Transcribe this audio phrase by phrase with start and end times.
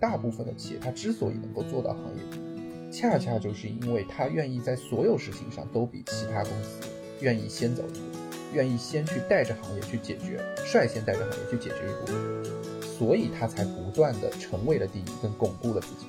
[0.00, 6.88] 大部分的企业它之所以能够做到行业第一，恰恰就是因为它愿意在所有事情上都比其他公司
[7.20, 8.18] 愿意先走一步，
[8.54, 12.44] 愿意先去带着行业去解决，率先带着行业去解决一部分
[12.82, 16.06] 所以它才不断的成为了第一，跟巩固了自己。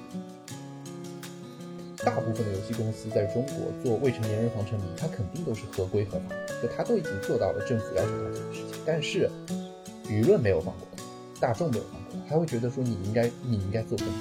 [2.05, 9.29] 大部分的游戏公司在中国做未成年人防沉迷，它肯定都是合规合法，就它都已经做到了政府要求它做的事情，但是
[10.05, 10.87] 舆论没有放过。
[10.95, 11.03] 它，
[11.41, 11.98] 大众没有放过它，
[12.29, 14.13] 他会觉得说你应该你应该做更多。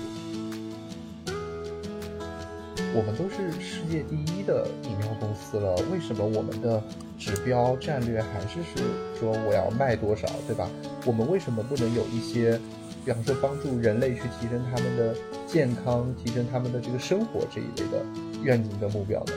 [2.94, 6.82] 我们都是世界第一的饮料公司了，为什么我们的
[7.18, 8.82] 指标战略还是是
[9.20, 10.68] 说我要卖多少，对吧？
[11.04, 12.58] 我们为什么不能有一些，
[13.04, 15.14] 比方说帮助人类去提升他们的
[15.46, 18.02] 健康，提升他们的这个生活这一类的
[18.42, 19.32] 愿景跟目标呢？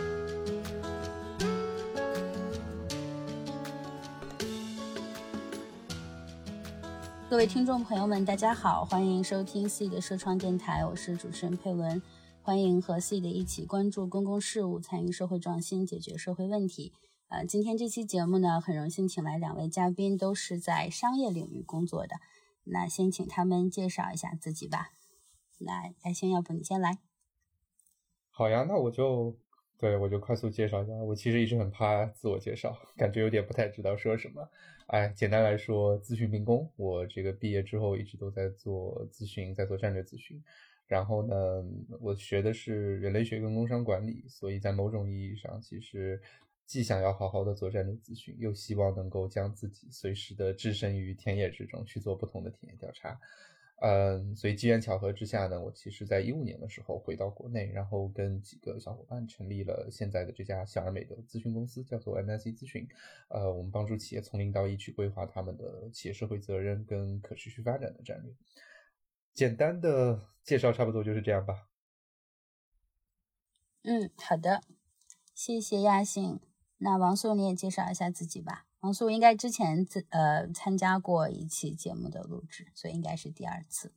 [7.32, 12.02] 各位听众朋友们，大家好，欢迎收听 C 的社创电台，我是主持人佩文，
[12.42, 16.92] 欢迎和 C 的一起关注公共事务，参与社会创新，解决社会问题。
[17.30, 22.18] 呃，今天这期节目呢，很荣幸请来两位嘉宾，都是在商业领域工作的。
[22.66, 24.92] 那先请他们介绍一下自己吧。
[25.60, 26.98] 那亚星，要不你先来？
[28.30, 29.38] 好呀，那我就
[29.78, 30.92] 对我就快速介绍一下。
[30.96, 34.50] 我其实一直很怕自我介绍，感觉有点不太知道说什么。
[34.92, 36.70] 哎，简单来说，咨询民工。
[36.76, 40.44] 我这个毕业之后一直都在做咨询，在做战略咨询。
[40.86, 41.34] 然后呢，
[42.02, 46.22] 我学的是人类学跟工商管理，所以在某种意义上，其实
[46.66, 53.18] 既想要好好的做战略咨询，又希望能够将自己随时的置身于田野之中，去做不同的田野调查。
[53.84, 62.88] 嗯，所以机缘巧合之下呢，我其实在一五年的时候回到国内，然后跟几个小伙伴成立了现在的这家小而美的咨询公司，叫做 MSC 咨询。
[63.30, 68.32] 呃，我们帮助企业从零到一去规划他们的企业社会责任跟可持续发展的战略。
[69.34, 71.68] 简单的介绍差不多就是这样吧。
[73.82, 74.62] 嗯，好的，
[75.34, 76.40] 谢谢亚信。
[76.78, 78.68] 那王素你也介绍一下自己吧。
[78.82, 83.94] 王素应该之前自呃参加过一期节目的录制，所以应该是第二次。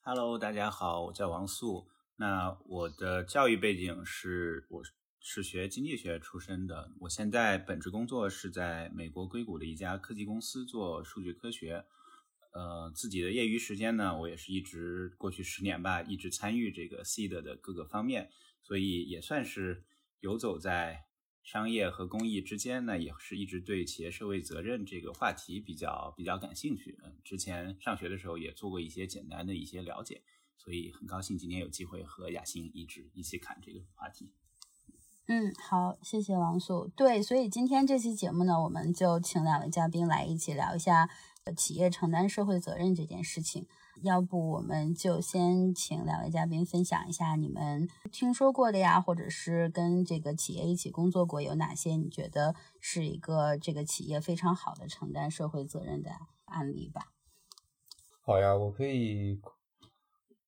[0.00, 1.86] Hello，大家好，我叫王素。
[2.16, 4.82] 那我的教育背景是，我
[5.20, 6.90] 是学经济学出身的。
[7.00, 11.84] 我现在本职工作是在美国硅谷的一家科技公司做数据科学。
[12.52, 18.30] 呃，自己的业余时间呢，我也是一直过去十年吧，一直参与这个 seed 的各个方面，
[18.62, 19.84] 所以也算是
[20.20, 21.04] 游走在
[21.42, 26.98] 商业和公益之间呢，也是一直对企业社会责任这个话题比较比较感兴趣。
[27.02, 30.22] 嗯，之前上学的时候也做过一些简单的一些了解，
[30.56, 34.32] 所以很高兴今天有机会和雅欣一直一起侃这个话题。
[35.26, 36.90] 嗯，好，谢谢王素。
[36.96, 41.08] 对，所以今天这期节目呢，我们就请两位嘉宾来一起聊一下
[41.56, 43.66] 企业承担社会责任这件事情。
[44.02, 56.10] 要不我们就先请两位嘉宾分享一下你们听说过的呀，或者是跟这个企业一起工作过有哪些你觉得是一个这个企业非常好的承担社会责任的
[56.46, 57.12] 案例吧。
[58.22, 59.40] 好呀，我可以，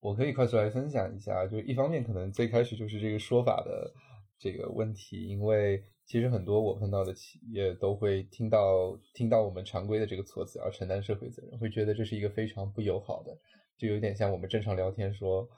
[0.00, 1.46] 我可以快速来分享一下。
[1.46, 3.92] 就是一方面，可能最开始就是这个说法的
[4.38, 13.34] 这个问题，因为其实很多我碰到的企业都会听到听到我们常规的这个措辞，要承担社会责任，会觉得这是一个非常不友好的，
[13.78, 15.48] 就有点像我们正常聊天说，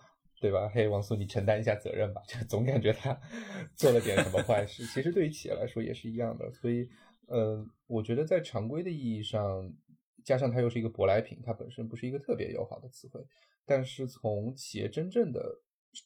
[0.41, 0.69] 对吧？
[0.69, 3.21] 嘿，王素，你承担一下责任吧， 就总感觉他
[3.75, 4.87] 做了点什么坏事。
[4.87, 6.89] 其实对于企业来说也是一样的，所以，
[7.27, 9.69] 呃，我觉得在常规的意义上，
[10.25, 13.21] 加上它又是一个舶来品，它本身不是一个特别友好的词汇。
[13.67, 15.45] 但是从企业真正的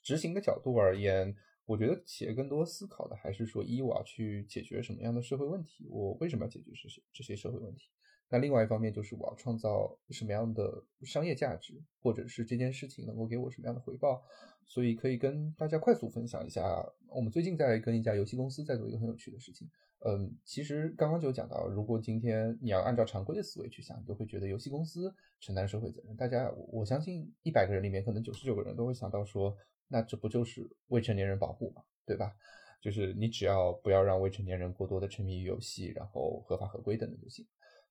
[0.02, 1.36] 执行的角度而言，
[1.68, 7.90] 我觉得企业更多思考的还是说，一我要去解决什么样的社会问题，我为什么要解决这些这些社会问题？
[8.30, 14.22] 那另外一方面就是我要创造什么样的商业价值，或者是这件事情能够给我什么样的回报。
[14.66, 16.62] 所以可以跟大家快速分享一下，
[17.08, 19.68] 我们最近在跟一家游戏公司在做一个很有趣的事情。
[20.06, 26.16] 嗯，其实刚刚就讲到，如果今天你要按照常规的思维去想，你都会觉得游戏公司承担社会责任。
[26.16, 29.56] 大家，我相信一百个人里面，可能九十九个人都会想到说，
[29.88, 32.32] 那这不就是未成年人保护嘛，对吧？
[32.80, 37.44] 就是你只要不要让未成年人过多的沉迷于游戏，然后合法合规等等就行。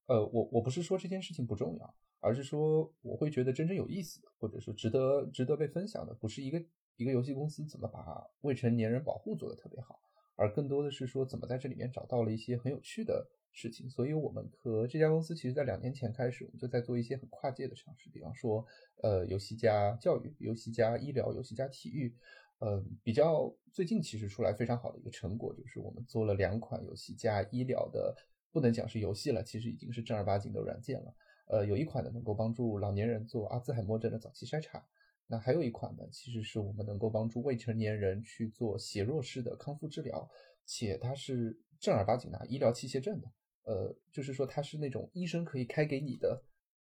[0.05, 6.63] 呃，我我不是说这件事情不重要，而是说我会觉得真正有意思的，或者说值得值得被分享的，不是一个
[6.95, 8.05] 一个游戏公司怎么把
[8.41, 9.99] 未成年人保护做得特别好。
[10.37, 13.89] 而更多的是说，怎么在这里面找到了一些很有趣的事情。
[13.89, 18.65] 所以，我们和这家公司其实在两年前开始，我们就在做一些很跨界的尝试，比方说，
[19.03, 22.15] 呃，游戏加教育、游戏加医疗、游戏加体育。
[22.59, 28.15] 呃，比较最近其实出来非常好的一个成果，就是我们做了两款游戏加医疗的，
[28.51, 31.13] 不能讲是游戏了，其实已经是正儿八经的软件了。
[31.49, 34.83] 呃，有一款呢能够帮助老年人做阿兹海默症的早期筛查。
[35.27, 40.29] 那还有一款呢，其实是我们能够帮助未成年人去做斜弱式的康复治疗，
[40.65, 43.27] 且它是正儿八经拿医疗器械证的。
[43.63, 46.41] 呃，就是说它是那种医生可以开给你的，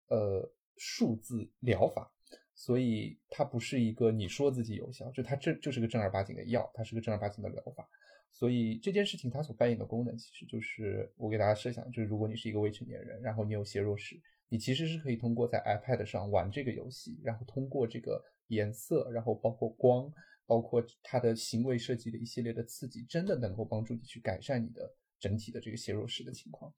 [0.08, 0.46] 呃，
[0.76, 2.12] 数字疗法，
[2.54, 7.88] 所以它不是一个你说自己有效，就它这就是个正儿八经的药，它是个正儿八经的疗法。
[8.30, 14.20] 所以这件事情它所扮演的功能，其实就是我给大家设想，就是如果你是一个未成年人，然后你有斜弱史，
[14.50, 20.12] 你其实是可以通过在 iPad 上玩这个游戏，然后通过这个颜色，然后包括光，
[20.46, 24.94] 包括它的行为设计的一系列的刺激，真的能够帮助你去改善你的。
[25.20, 26.70] 整体的这个斜弱式的情况，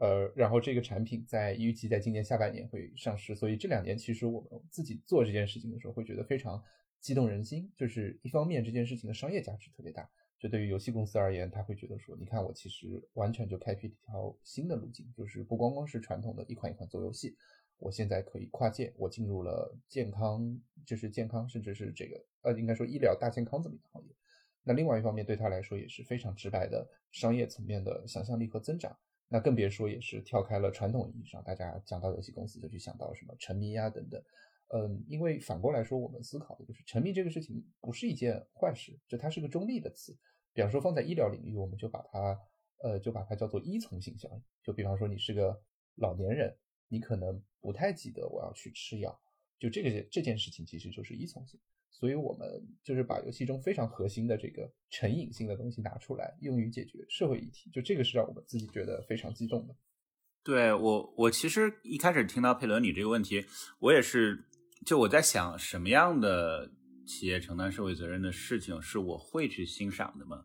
[0.00, 6.62] 呃，然后这个产品在预计在今年下半年会上市，所以这两年其实我们自己做这件事情的时候会觉得非常
[7.00, 7.72] 激动人心。
[7.74, 10.06] 就是一方面这件事情的商业价值特别大，
[10.38, 17.34] 就对于游戏公司而言，他会觉得说，你看我其实完全就开辟一条新的路径，就是不光光是传统的一款一款做游戏，
[17.78, 24.14] 我现在可以跨界，我进入了健康，就是健康，甚至是这个呃，应该说医疗大健康这么一个行业。
[24.62, 28.96] 那另外一方面，对他来说也是非常直白的商业层面的想象力和增长。
[29.28, 34.22] 那更别说也是跳开了传统意义上，大家讲到游戏公司就去想到什么沉迷呀等等。
[34.68, 40.16] 嗯，因为反过来说，我们思考的就是沉迷这个事情不是一件坏事，就它是个中立的词。
[40.52, 42.40] 比方说放在医疗领域，我们就把它
[42.82, 44.42] 呃就把它叫做依从性效应。
[44.62, 45.60] 就比方说你是个
[45.96, 46.56] 老年人，
[46.88, 49.18] 你可能不太记得我要去吃药，
[49.58, 51.58] 就这个这件事情其实就是依从性。
[51.90, 52.46] 所以我们
[52.84, 57.70] 就是把游戏中非常核心的这个成瘾性的东西拿出来，用于解决社会议题。
[57.70, 59.74] 就这个是让我们自己觉得非常激动的。
[60.42, 63.46] 对我，我其实一开始听到佩伦你这个问题，
[63.78, 64.44] 我也是，
[64.84, 66.70] 就我在想什么样的
[67.06, 70.44] 企业承担社会责任的事情是我会去欣赏的吗？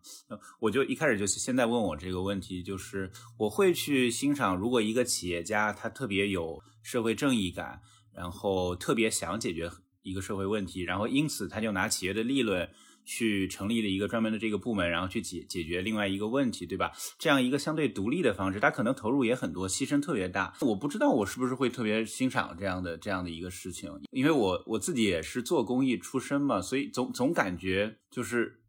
[0.60, 7.82] 我就一开始就是现在问我这个问题，就是我会去欣赏，如果一个企业家他特别有社会正义感，
[8.14, 9.70] 然后特别想解决。
[10.04, 12.68] 一个社会问题，然后因此他就拿企业的利润
[13.06, 16.92] 去成立了一个专门的这个部门，然后去解解决另外一个问题，对吧？
[17.18, 20.54] 这样一个相对独立的方式，他可能投入也很多，牺牲特别大。
[20.62, 28.61] 我不知道我是不是会特别欣赏这样的这样的一个事情，因为我我自己也是做公益出身嘛，所以总总感觉就是。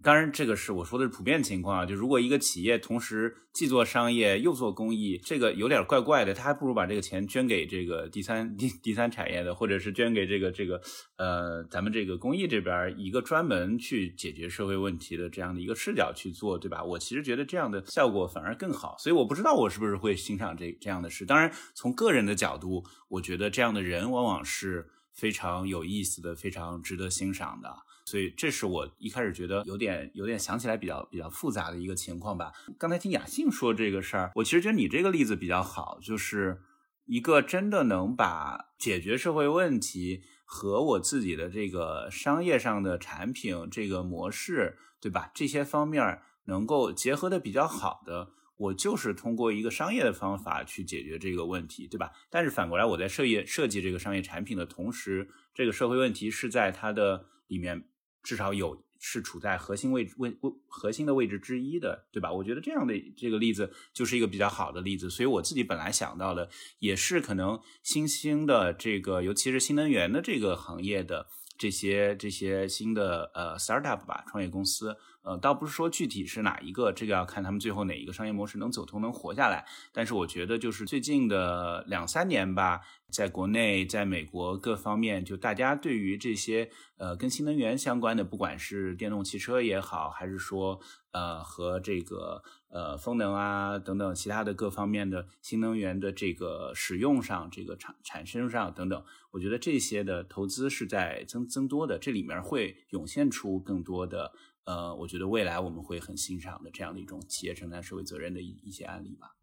[0.00, 1.84] 当然，这个是我说的是普遍情况啊。
[1.84, 6.32] 就如果一个企业同时既做商业又做公益，这个有点怪怪的。
[6.32, 10.80] 他还不如把这个钱捐给这个第三第第三产业的，或者是捐给这个这个
[11.16, 16.84] 呃咱们这个公益这边一个专门去解决社会问题的这样的一个视角去做，对吧？
[16.84, 18.94] 我其实觉得这样的效果反而更好。
[18.98, 21.26] 所以我不知道我是不是会欣赏这这样的事。
[21.26, 27.87] 当然，从个人的角度，我觉得这样的人往往是非常有意思的，非常值得欣赏的。
[28.08, 32.50] 所以这是我一开始觉得有点有点想起来比较比较复杂的一个情况吧。
[32.78, 36.62] 刚才听雅信说这个事儿，我其实觉得你这个例子比较好，就是
[37.04, 45.30] 一个真的能把解决社会问题和我自己的这个商业上的产品这个模式，对吧？
[45.34, 52.10] 这些方面能够结合的比较好的，我就是通过一个商业的方法去解决这个问题，对吧？
[52.30, 57.84] 但是反过来，我在设业设计这个商业产品的同时，这个社会问题是在它的里面。
[58.22, 62.32] 至少有是处在核心位置位位核心的位置之一的，对吧？
[62.32, 65.08] 我觉得这样的这个例子就是一个比较好的例子。
[65.08, 66.48] 所以我自己本来想到的
[66.78, 74.96] 也是可能新兴的这个，尤其是新能源的这个行业的这些这些新的呃 startup 吧，创业公司。
[75.28, 79.66] 呃，倒不是说具体是哪一个，这个要看他们最后哪一个商业模式能走通、能活下来。
[79.92, 82.80] 但是我觉得，就是最近的两三年吧，
[83.10, 90.80] 在国内、在美国各方面，就大家对于这些呃跟新能源相关的，不管是电动汽车也好，还是说
[91.12, 104.32] 呃和这个呃风能啊等等其他的各方面的新能源的这个使用上、这个产产生上等等，我觉得这些的投资是在增增多的，这里面会涌现出更多的。
[104.68, 109.34] 呃，我觉得未来我们会很欣赏的这样的一种企业承担社会责任的一一些案例吧。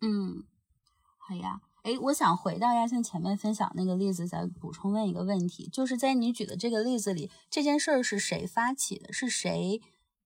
[0.00, 0.44] 嗯，
[1.18, 1.60] 好呀。
[1.82, 9.12] 哎，我想回到亚星前面分享那个例子，再补充问一个问题，就是在你举的这个例子里，这件事儿是谁发起的？
[9.12, 9.82] 是谁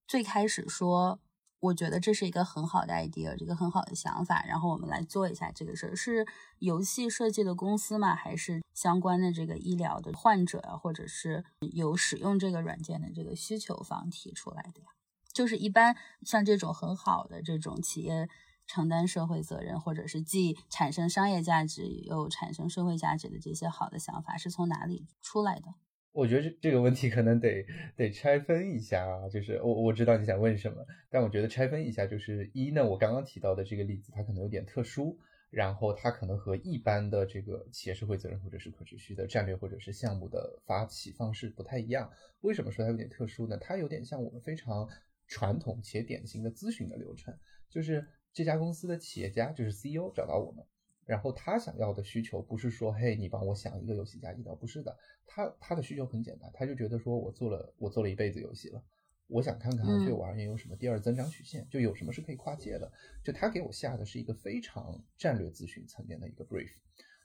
[0.07, 1.19] 最开始说？
[1.59, 5.95] 我觉得这是一个很好的 idea，这个很好的想法，然后我们来做一下这个事儿。
[5.95, 6.27] 是
[6.59, 8.15] 游戏设计的公司吗？
[8.15, 14.87] 还是相关的这个医疗的患者啊，或者是有使用这个软件的这个需求方提出来的呀？
[15.33, 18.29] 就是一般像这种很好的这种企业
[18.67, 25.73] 承担社会责任，或者是既产生商业价值又产生社会价值的这些好的想法，是从哪里出来的？
[26.17, 27.63] 我觉得这这个问题可能得
[27.95, 35.15] 得拆分一下啊，就是我我知道你想问什么，但我觉得拆分一下，就是一呢，我刚刚提到的这个例子它可能有点特殊，
[35.51, 42.09] 然后它可能和一般的这个企业社会责任或者是可持续的战略或者是项目的发起方式不太一样。
[42.41, 43.55] 为什么说它有点特殊呢？
[43.61, 44.89] 它有点像我们非常
[45.27, 47.31] 传统且典型的咨询的流程，
[47.69, 50.65] 就是这家公司的企业家就是 CEO 找到我们，
[51.07, 54.95] 然后他想要的需求不是说，嘿，你帮我想一个游戏加医疗，不是的，
[55.25, 58.83] 他他的需求很简单，他就觉得说我做了我做了一辈子游戏了。
[59.27, 62.91] 我想看看对我而言有什么第二增长曲线，就有什么是可以跨界的。
[63.23, 66.69] 就他给我下的是一个非常战略咨询层面的一个 brief，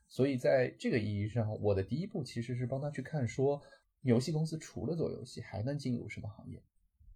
[0.09, 3.63] 所以在这个意义上，我的第一步其实是帮他去看说，
[4.01, 6.63] 游戏公司除了做游戏还能进入什么行业。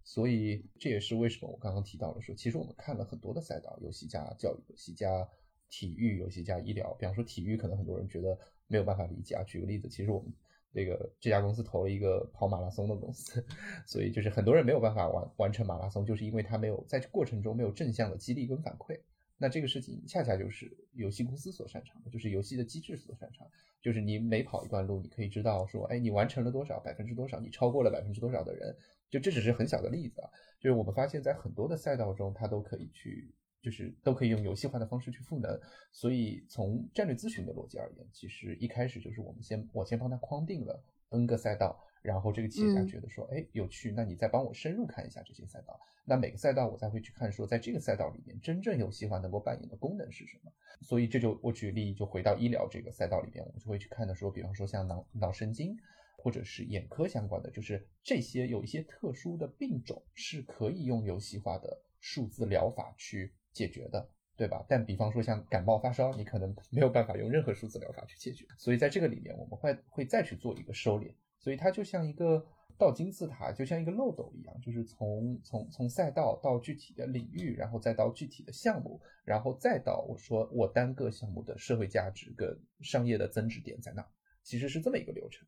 [0.05, 5.27] 所以这也是为什么我刚刚提到了说，其实我们看了很多的赛道，游戏加教育，游戏加
[5.69, 6.93] 体育，游戏加医疗。
[6.99, 9.43] 比方说体育，可能很多人觉得没有办法理解啊。
[9.43, 10.33] 举个例子，其实我们。
[10.73, 13.43] 这个这家公司投了一个跑马拉松的公司，
[13.87, 18.99] 所以就是很多人没有办法完完成马拉松，就是因为他没有在过程中没有正向的激励跟反馈。
[19.37, 23.49] 那这个事情恰恰就是游戏公司所擅长的，就是游戏的机制所擅长，
[23.81, 28.75] 就是你每跑一段路，你可以知道说，哎，你完成了多少，百分之多少，你超过了百分之多少的人。
[29.09, 33.33] 就这只是很小的例子啊，就是我们发现，在很多的赛道中，它都可以去。
[33.67, 35.59] 就是都可以用游戏化的方式去赋能，
[35.91, 50.53] 所以从战略咨询的逻辑而言，其实一开始就是我们先我先帮他框定了 N 个赛道，然后这个企业家觉得说，哎，有趣，那你再帮我深入看一下这些赛道，那每个赛道我再会去看说，在这个赛道里面真正游戏化能够扮演的功能是什么。
[50.79, 55.75] 所以这就我举例就回到医疗这个赛道里边，我们就会去看的说，比方说像脑脑神经
[56.15, 63.33] 或者是眼科相关的，就是这些有一些特殊的病种是可以用游戏化的数字疗法去。
[63.57, 64.63] 解决的，对吧？
[64.69, 68.45] 但比方说像感冒发烧，你可能 没有办法用任何数字疗法去解决。
[68.57, 71.11] 所以在这个里面，我们会会再去做一个收敛。
[71.39, 72.45] 所以它就像一个
[72.77, 82.47] 倒金字塔，就像一个漏斗一样，就是从从从赛道到具体的领域，然后再到具体的项目，然后再到我说我单个项目的社会价值跟
[82.81, 84.05] 商业的增值点在哪，
[84.43, 85.47] 其实是这么一个流程。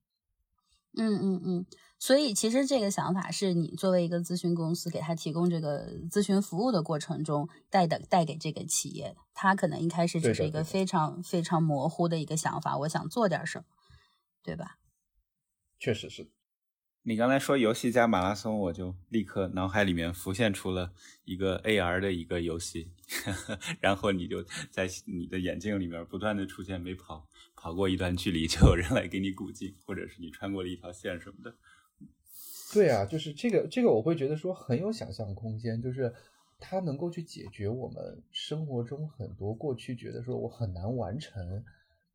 [0.98, 1.66] 嗯嗯嗯，
[2.00, 13.66] 所以其实这个想法是你作为一个咨询公司，给他提供这个咨询服务的过程中带的带给这个企业的，他可能一开始只是一个非常非常模糊的一个想法，我想做点什么，
[14.44, 14.78] 对吧？
[15.78, 16.32] 确实是。
[17.04, 20.92] 你刚才说游戏加马拉松，我就立刻脑海里面浮现出了
[21.24, 22.92] 一个 AR 的一个游戏，
[23.80, 27.26] 然后你就在你的眼镜里面不断的出现没跑
[27.60, 31.54] 跑过一段距离就有人来给你鼓劲，或者是你穿过了一条线什么的。
[32.74, 36.14] 对啊，就是这个这个我会觉得说很有想象空间，就是
[36.58, 41.64] 它能够去解决我们生活中很多过去觉得说我很难完成，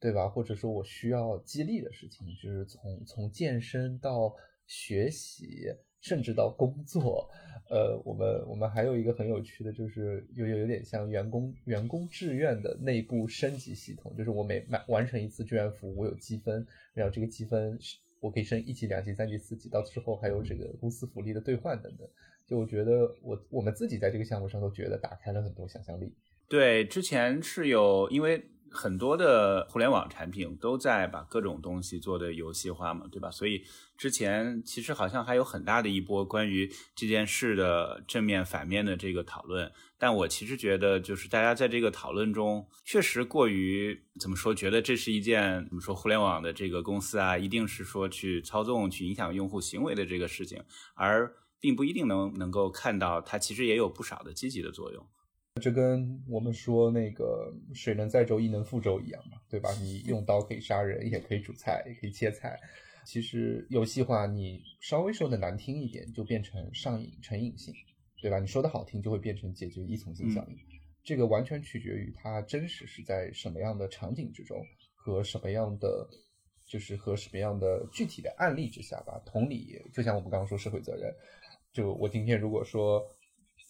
[0.01, 0.29] 对吧？
[0.29, 4.35] 或者说我需要激励的事情，就是从从健身到。
[4.67, 5.67] 学习，
[6.05, 7.27] 甚至到工作，
[7.71, 17.79] 呃，我们我们还有一个很有趣的，就是有有有点像员工员工志愿的内部升级系统，就是我每满完成一次志愿服务，我有积分，然后这个积分
[18.21, 22.07] 我可以升一级、两级、三级、四级，到之后还有这个公司福利的兑换等等。
[22.47, 26.15] 就我觉得，我我们自己在这个项目上都觉得打开了很多想象力。
[26.51, 28.45] 对，之前是有因为。
[28.75, 33.31] 很多的互联网产品都在把各种东西做的游戏化嘛，对吧？
[33.31, 33.63] 所以
[33.97, 39.73] 之前其实好像还有很大的一波关于这件事的正面、反面的这个讨论。
[39.97, 44.55] 但我其实觉得，就是大家在这个讨论中，确实过于怎么说？
[44.55, 45.95] 觉得这是一件怎么说？
[45.95, 50.63] 互联网的这个公司啊，一定是说去操纵、去影响用户行为的这个事情，
[50.95, 55.07] 而并不一定能能够看到它其实也有不少的积极的作用。
[55.63, 59.71] 这跟我们说那个水能载舟，亦能覆舟一样嘛，对吧？
[59.81, 62.59] 你用刀可以杀人，也可以煮菜，也可以切菜。
[63.07, 67.73] 其实游戏化，你稍微说的难听一点，就变成上瘾、成瘾性，
[68.21, 68.41] 对吧？
[68.41, 70.57] 你说的好听，就会变成解决依从性效应。
[71.05, 74.61] 这个完全取决于它真实是在什么样的场景之中，
[74.93, 76.09] 和什么样的，
[76.67, 79.23] 就是和什么样的具体的案例之下吧。
[79.25, 81.15] 同理，就像我们刚刚说社会责任，
[81.73, 83.07] 就我今天如果说。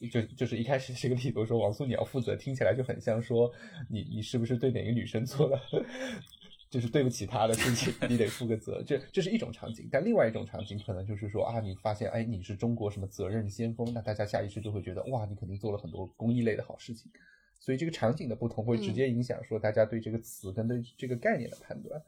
[0.08, 3.52] 就就是一开始这个例子说王素你要负责，听起来就很像说
[3.88, 5.60] 你你是不是对哪个女生做了
[6.70, 8.82] 就是对不起她的事情，你得负个责。
[8.84, 17.10] 这这是一种场景，但另外一种场景可能就是说啊，你发现哎你是中国什么责任先锋，那大家下意识就会觉得哇你肯定做了很多公益类的好事情。
[17.60, 22.02] 所以这个场景的不同会直接影响说大家对这个词跟对这个概念的判断。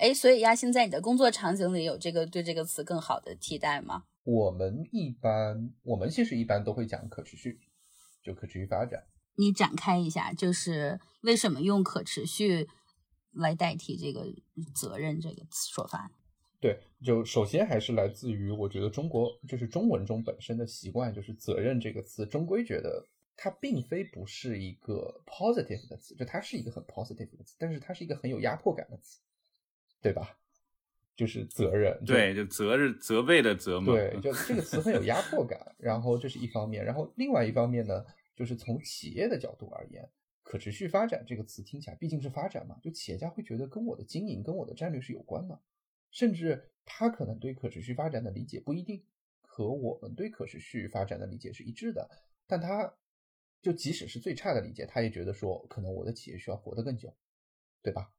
[0.00, 4.04] 哎，所以亚欣在你的工作场景里有这个对这个词更好的替代吗？
[4.24, 7.60] 我们一般，我们其实一般都会讲可持续，
[8.22, 9.04] 就可持续发展。
[9.36, 12.66] 你展开一下，就是为什么用可持续
[13.32, 14.26] 来代替这个
[14.74, 16.10] 责任这个说法？
[16.58, 29.20] 对，就首先还是来自于我觉得中国就是中文中本身的习惯，就是责任这个词终归觉得它并非不是一个 positive 的词，就它是一个很 positive 的词，但是它是一个很有压迫感的词，
[30.00, 30.36] 对吧？
[31.16, 33.92] 就是责任，对，就责任责备的责嘛。
[33.92, 35.74] 对，就这个词很有压迫感。
[35.76, 38.02] 然后这是一方面，然后另外一方面呢，
[38.34, 40.08] 就是从企业的角度而言，
[40.42, 45.60] 可持续发展这个词听起来毕竟是发展嘛，就企业家会觉得跟我的经营、跟我的战略是有关的，
[46.10, 49.04] 甚至他可能对可持续发展的理解不一定
[49.42, 52.08] 和我们对可持续发展的理解是一致的，
[52.46, 52.94] 但他
[53.60, 57.14] 就即使是最差的理解，他也觉得说，可能我的企业需要活得更久，
[57.82, 58.10] 对吧？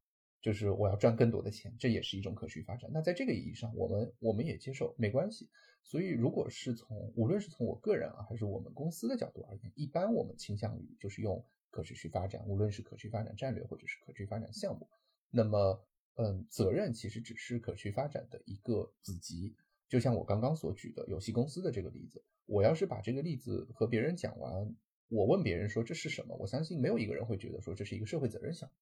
[0.41, 2.89] 就是我要赚更多的钱，这也是一种可持续发展。
[2.93, 5.49] 那在这个意义上，我们我们也接受，没关系。
[5.83, 14.87] 所以，如果是从无论是从我个人啊，还是我们公司的角度而言，一般我们倾向于就是用可持续发展，无论是可持续发展战略或者是可持续发展项目。
[15.29, 15.83] 那么，
[16.15, 19.55] 嗯，责任其实只是可持续发展的一个子集。
[19.89, 24.75] 就像我刚刚所举的游戏公司的这个例子，我要是把这个例子和别人讲完，
[25.09, 28.75] 我问别人说这是什么，我相信没有一个人会觉得说这是一个社会责任项目。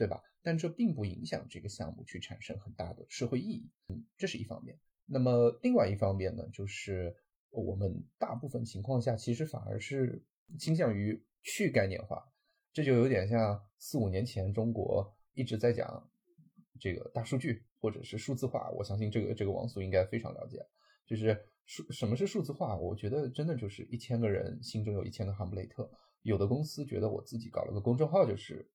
[0.00, 0.18] 对吧？
[0.40, 4.80] 但这并不影响这个项目去产生很大的社会意义，嗯，这是一方面。
[5.04, 7.14] 那么另外一方面呢，就是
[7.50, 10.24] 我们大部分情况下其实反而是
[10.58, 12.24] 倾向于去概念化，
[12.72, 16.10] 这就有点像四五年前中国一直在讲
[16.80, 18.70] 这个大数据或者是数字化。
[18.70, 20.66] 我相信这个这个王素应该非常了解，
[21.04, 22.78] 就是数什么是数字化？
[22.78, 25.90] 我觉得真的就是一千个人心中有一千个哈姆雷特，
[26.22, 28.66] 有的公司觉得我自己搞了个公众号就是。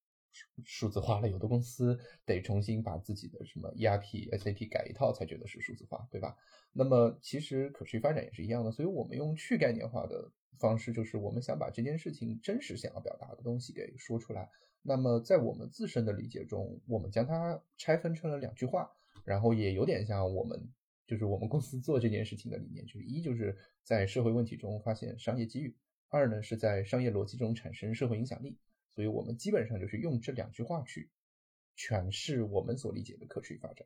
[0.63, 6.35] 数字化了，有的公司得重新把自己的什么 ERP、SAP 改一套才觉得是数字化，对吧？
[6.73, 14.49] 那么其实可持续发展也是一样的，所以我们用去概念化的方式，就是我们想把这件事情真实想要表达的东西给说出来。
[14.81, 18.91] 那么在我们自身的理解中，我们将它拆分成了两句话，
[19.23, 20.61] 然后也有点像我们
[21.07, 25.75] 就是我们公司做这件事情的理念，就是一就是在社会问题中发现商业机遇，
[26.09, 28.57] 二呢是在商业逻辑中产生社会影响力。
[28.95, 31.09] 所以我们基本上就是用这两句话去
[31.75, 33.85] 诠释我们所理解的可持续发展。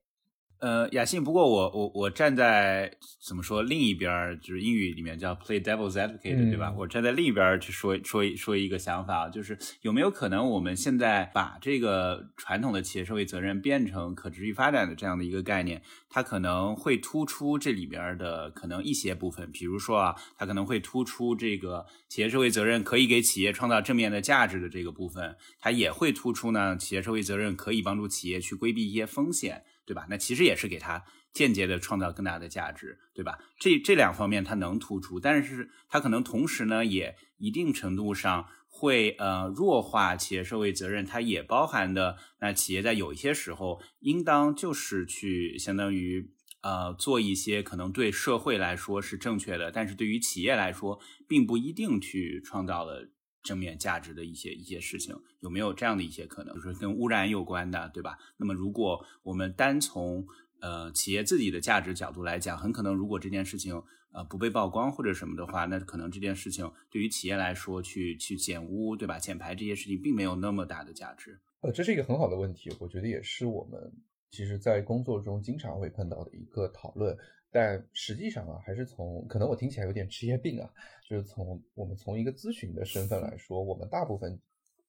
[0.60, 2.92] 呃，雅信，不过我我我站在
[3.26, 6.74] 怎么说另一边，就是英语里面叫 play devil's advocate，对吧？
[6.78, 29.64] 我站在另一边去说说说一个想法，就是有没有可能我们现在把这个传统的企业社会责任变成可持续发展的这样的一个概念，它可能会突出这里边的可能一些部分，比如说啊，它可能会突出这个企业社会责任可以给企业创造正面的价值的这个部分，它也会突出呢，企业社会责任可以帮助企业去规避一些风险。
[29.90, 30.06] 对吧？
[30.08, 33.40] 那其实也是给他间接的创造更大的价值，对吧？
[33.58, 41.04] 这这两方面它能突出，但是它可能同时呢，也一定程度上会呃弱化企业社会责任。
[41.04, 53.10] 它也包含的那企业在有一些时候应当就是去相当于呃做一些可能对社会来说是正确的，但是对于企业来说并不一定去创造了。
[53.42, 56.54] 正面价值的一些一些事情，有没有这样的一些可能？
[56.56, 58.18] 就是跟污染有关的，对吧？
[58.38, 60.26] 那么如果我们单从
[60.60, 69.18] 呃企业自己的价值角度来讲，很可能如果这件事情呃不被曝光或者什么的话，那可能这件事情对于企业来说去去减污，对吧？
[69.18, 71.40] 减排这些事情并没有那么大的价值。
[71.62, 73.92] 呃，这是一个很好的问题，我觉得也是我们
[74.32, 77.18] 其实在工作中经常会碰到的一个讨论。
[77.52, 80.70] 但实际上啊，还是从可能我听起来有点职业病啊，
[81.10, 84.40] 就是从我们从一个咨询的身份来说，我们大部分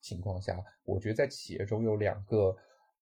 [0.01, 2.55] 情况下，我觉得在企业中有两个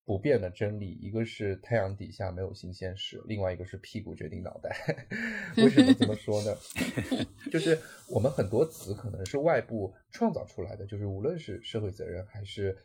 [0.04, 4.74] 不变的真理，一个是太阳底下没有新鲜事，另外一个是屁股决定脑袋。
[5.58, 6.56] 为什么这么说呢？
[7.50, 12.76] 就是我们很多词可能是外部创造出来的，就是无论是社会责任还是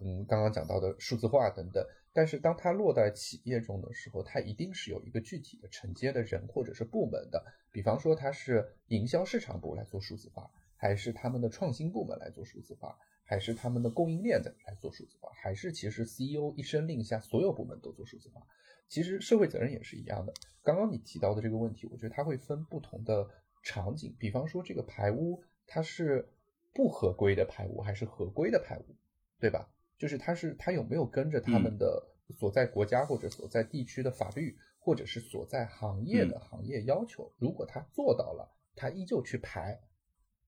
[0.00, 1.84] 嗯刚刚讲到的数字化等等。
[2.12, 7.44] 但是当它落在企业中的时候，它一定是有一个具体的承接的人或者是部门的。
[7.70, 18.42] 比方说，它是营销市场部来做数字化，还是他们的创新部门来做数字化，还是他们的供应链在来做数字化，还是其实 CEO 一声令下，所有部门都做数字化。
[18.88, 20.32] 其实社会责任也是一样的。
[20.64, 23.24] 刚刚你提到的这个问题，我觉得它会分不同的
[23.62, 24.16] 场景。
[24.18, 26.28] 比方说，这个排污它是
[26.74, 28.96] 不合规的排污还是合规的排污，
[29.38, 29.70] 对吧？
[30.00, 32.02] 就是他是他有没有跟着他们的
[32.38, 37.30] 所在国家或者所在地区的法律，或者是所在行业的行业要求？
[37.36, 39.78] 如果他做到了，他依旧去排，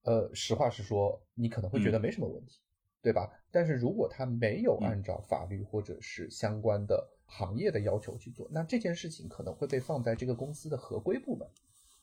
[0.04, 2.60] 呃，实话实说，你可能会觉得没什么问题，
[3.02, 3.30] 对吧？
[3.50, 11.46] 但是如果他没有按照法律或者是相关的行业的要求去做，那这件事情可能会被放在这个公司的合规部门。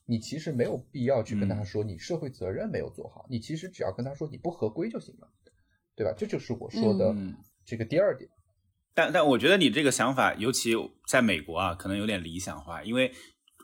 [0.05, 5.31] 你其实没有必要去跟他说你社会责任没有做好，你其实只要跟他说你不合规就行了。
[5.99, 6.13] 对吧？
[6.17, 7.13] 这就是我说的
[7.65, 8.29] 这个第二点。
[8.93, 10.73] 但但我觉得你这个想法，尤其
[11.05, 12.81] 在美国啊，可能有点理想化。
[12.83, 13.11] 因为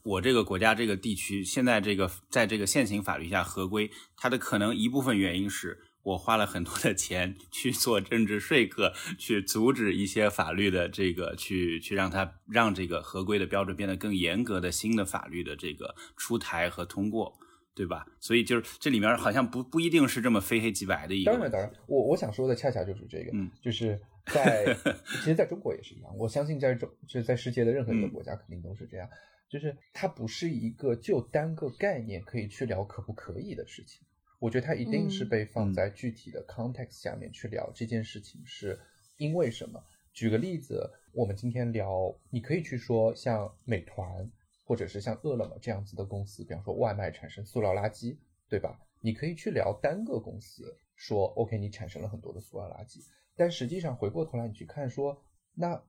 [0.03, 17.39] 我这个国家这个地区，现在这个在这个现行法律下合规，它的可能一部分原因是我花了很多的钱去做政治说客，去阻止一些法律的这个，去 去让它让这个合规的标准变得更严格的新的法律的这个出台和通过，
[17.75, 18.05] 对吧？
[18.19, 21.31] 所以就是这里面好像不不一定是这么非黑即白的一个。
[21.31, 29.09] 当然，当然，我我想说的恰恰就是这个，嗯，就是在 其实在中国也是一样，我相信在中就是在世界的任何一个国家肯定都是这样，
[29.49, 34.01] 就是它不是一个就单个概念可以去聊可不可以的事情。
[34.39, 38.79] 我觉得它一定是被放在具体的 context 下面去聊这件事情，是
[39.17, 39.83] 因为什么？
[40.13, 44.29] 举个例子，我们今天聊，你可以去说像美团
[44.65, 48.17] 或者是像饿了么这样子的公司，比方说外卖产生塑料垃圾，
[48.49, 48.77] 对吧？
[48.99, 55.23] 你可以去聊单个公司，说 OK，你产生了很多的塑料垃圾，但实际上回过头来你去看，说
[55.53, 55.81] 那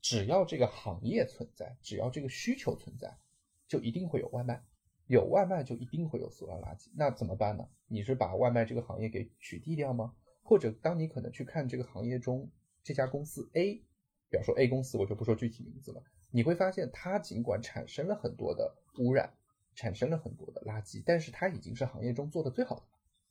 [0.00, 3.16] 只要这个行业存在，只要这个需求存在，
[3.66, 4.62] 就一定会有外卖。
[5.06, 7.68] 有外卖就一定会有塑料垃圾，那怎么办呢？
[7.86, 10.14] 你是把外卖这个行业给取缔掉吗？
[10.42, 12.50] 或者当你可能去看这个行业中
[12.82, 13.74] 这家公司 A，
[14.30, 16.02] 比方说 A 公司，我就不说具体名字了，
[16.34, 19.32] 你会发现它尽管产生了很多的污染，
[19.76, 22.86] 产生了很多的垃圾，但是它已经是行业中做的最好的，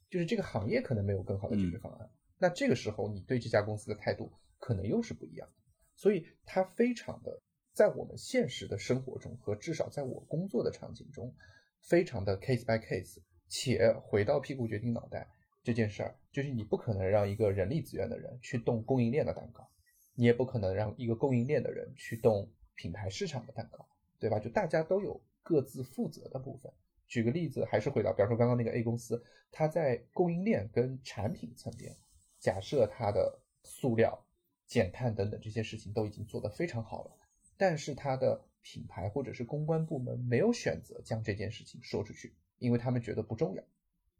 [0.10, 2.10] 就是这个行业可能没有更好的解决方案。
[2.38, 5.54] 那这个时候你对这家公司的态度可能又是不一样的，
[5.98, 7.42] 所以它非常的
[7.74, 11.36] 在我们现实的生活中和至少在我工作的场景中。
[11.82, 13.18] 非常的 case by case，
[13.50, 15.28] 且回到屁股决定脑袋
[15.62, 19.70] 这件事儿，就是你不可能让一个人力资源的人去动供应链的蛋糕，
[20.16, 23.86] 你也不可能让一个供应链的人去动品牌市场的蛋糕，
[24.20, 24.40] 对吧？
[24.40, 26.72] 就大家都有各自负责的部分。
[27.08, 31.96] 举个例子，还是回到，比方说刚刚那个 A 公司，它在供应链跟产品层面，
[32.40, 34.26] 假设它的塑料
[34.66, 37.12] 减碳等等这些事情都已经做得非常好了，
[37.58, 43.64] 但是它的品牌或者是公关部门没有选择将这件事情说出去，因为他们觉得不重要，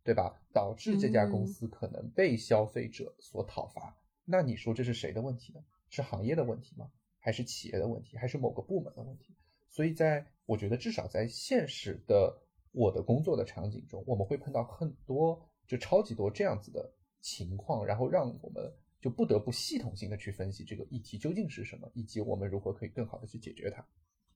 [0.04, 0.39] 对吧？
[0.54, 3.98] 导致这家公司可能被消费者所讨伐。
[4.26, 5.63] 那你说这是谁的问题呢？
[5.89, 6.92] 是行业的问题吗？
[7.24, 8.18] 还是企业的问题？
[8.18, 9.34] 还是某个部门的问题？
[9.70, 12.38] 所以，在我觉得至少在现实的
[12.74, 23.84] 我的工作的场景中，我们会碰到很多就超级多这样子的情况，然后让我们就不得不系统性的去分析这个议题究竟是什么，以及我们如何可以更好的去解决它。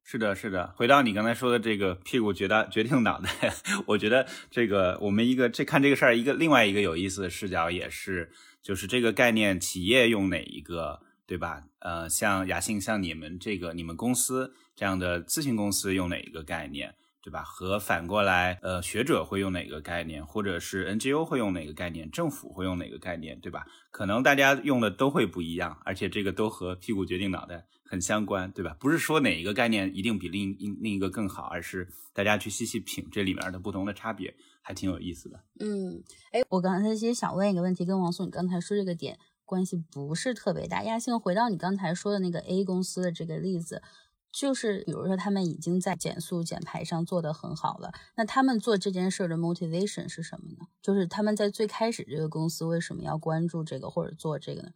[0.03, 0.73] 是的，是的。
[0.77, 3.29] 回到你刚才说的这个屁股决大决定脑袋，
[3.85, 11.63] 我觉得这个我们一个这看这个事儿一个另外一个有意思的视角也是，就是这个概念企业用哪一个，对吧？
[11.79, 16.95] 呃，像雅信，像你们这个你们公司这样的咨询公司用哪一个概念？
[17.21, 17.43] 对吧？
[17.43, 23.65] 和反过来，呃，学者会用哪个概念，或者是 NGO 会用哪个概念，政府会用哪个概念，对吧？
[23.91, 28.77] 可能大家用的都会不一样，而且这个都和屁股决定脑袋很相关，对吧？
[28.79, 35.43] 不是说哪一个概念一定比另另另一个更好，而是大家去细细品这里面的不同的差别，还挺有意思的。
[35.59, 40.83] 嗯，哎，我刚才其实想问一个问题，跟王松你刚才说这个点关系不是特别大。
[40.83, 43.81] 亚星，回到你刚才说的那个 A 公司的这个例子。
[44.29, 50.67] 就是比如说，他们已经在减速减排上做得很好了，那他们做这件事的 motivation 是什么呢？
[50.79, 54.73] 就是他们在最开始这个公司为什么要关注这个或者做这个呢？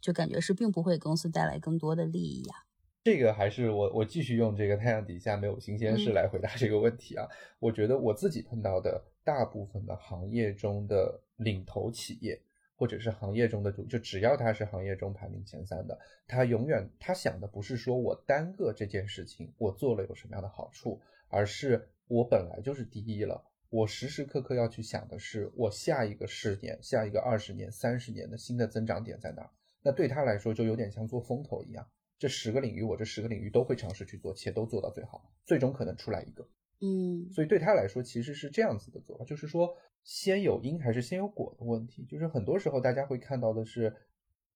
[0.00, 2.64] 就感觉是并不会公司带来更多的利益呀。
[3.04, 7.28] 这个还是我我继续用这个太阳底下没有新鲜事来回答这个问题啊。
[7.60, 12.42] 我觉得我自己碰到的大部分的行业中的领头企业。
[12.76, 29.50] 或者是行业中的主，就只要他是行业中排名前三的，他永远他想的不是说我单个这件事情我做了有什么样的好处，而是我本来就是第一了，我时时刻刻要去想的是我下一个十年、下一个二十年、三十年的新的增长点在哪。
[29.82, 36.46] 那对他来说就有点像做风投一样，这十个领域我这十个领域都会尝试去做，且都做到最好，最终可能出来一个。
[36.82, 39.74] 嗯，所以对他来说其实是这样子的做法，就是说。
[40.06, 43.92] 先有因还是先有果的问题，就是很多时候大家会看到的是，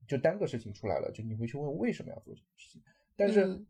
[0.07, 2.81] 就单个事情出来了，就你会去问为什么要做这件事情。
[3.17, 3.67] 但是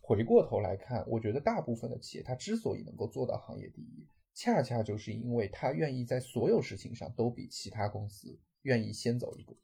[0.00, 9.54] 回过头来看，我觉得大部分的企业它之所以能够做到行业第一，恰恰就是因为它愿意在所有事情上都比其他公司愿意先走一步，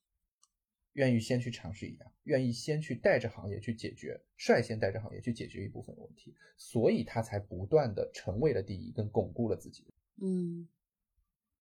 [0.92, 9.86] 愿意先去尝试一样，愿意先去带着行业去解决，率先带着行业去解决一部分问题，所以它才不断的成为了第一，跟巩固了自己。
[10.20, 10.68] 嗯。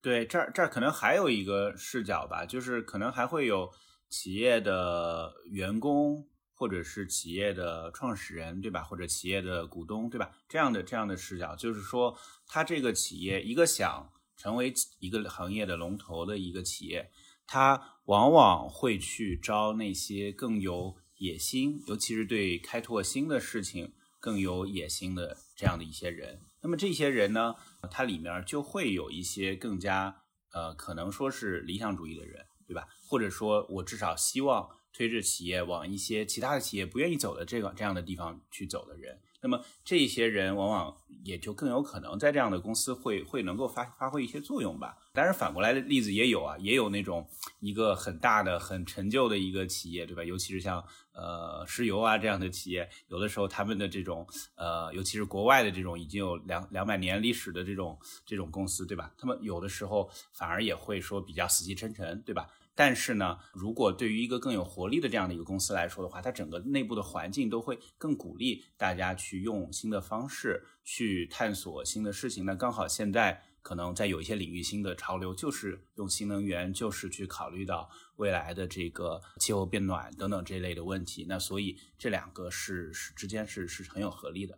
[0.04, 3.72] 对，这儿这儿可能还有一个视角吧，就是可能还会有
[4.10, 8.84] 企业的员工，或者是企业的创始人，对吧？
[8.84, 10.30] 或者企业的股东，对吧？
[10.50, 17.10] 这样的这样的视角，就是说，他这个企业一个想成为一个行业的龙头的一个企业，
[17.48, 26.42] 他往往会去招那些更有野心，尤其是对开拓新的事情更有野心的这样的一些人。
[26.62, 27.56] 那么这些人呢？
[27.92, 30.16] 它里面就会有一些更加
[30.52, 32.88] 呃，可能说是理想主义的人，对吧？
[33.08, 39.20] 或者说我至少希望推着企业往一些其他的企业不愿意走的这个这样的地方去走的人。
[39.42, 44.98] 那么这些人往往也就更有可能在这样的公司会会能够发发挥一些作用吧。
[45.12, 47.28] 当然，反过来的例子也有啊，也有那种
[47.60, 50.24] 一个很大的、很陈旧的一个企业，对吧？
[50.24, 50.82] 尤其是像
[51.14, 59.14] 呃石油啊这样的企业，有的时候他们的这种呃，尤其是国外的这种已经有两两百年历史的这种这种公司，对吧？
[59.18, 62.48] 他们有的时候反而也会说比较死气沉沉，对吧？
[62.76, 72.46] 但是呢，如果对于一个更有活力的这样的一个公司来说的话，它整个内部的环境都会更鼓励大家去用新的方式去探索新的事情。
[72.46, 81.26] 那刚好现在可能在有一些领域新的潮流就是用新能源，就是去考虑到未来的这个气候变暖等等这类的问题。
[81.28, 84.56] 那所以这两个是是之间是是很有合力的。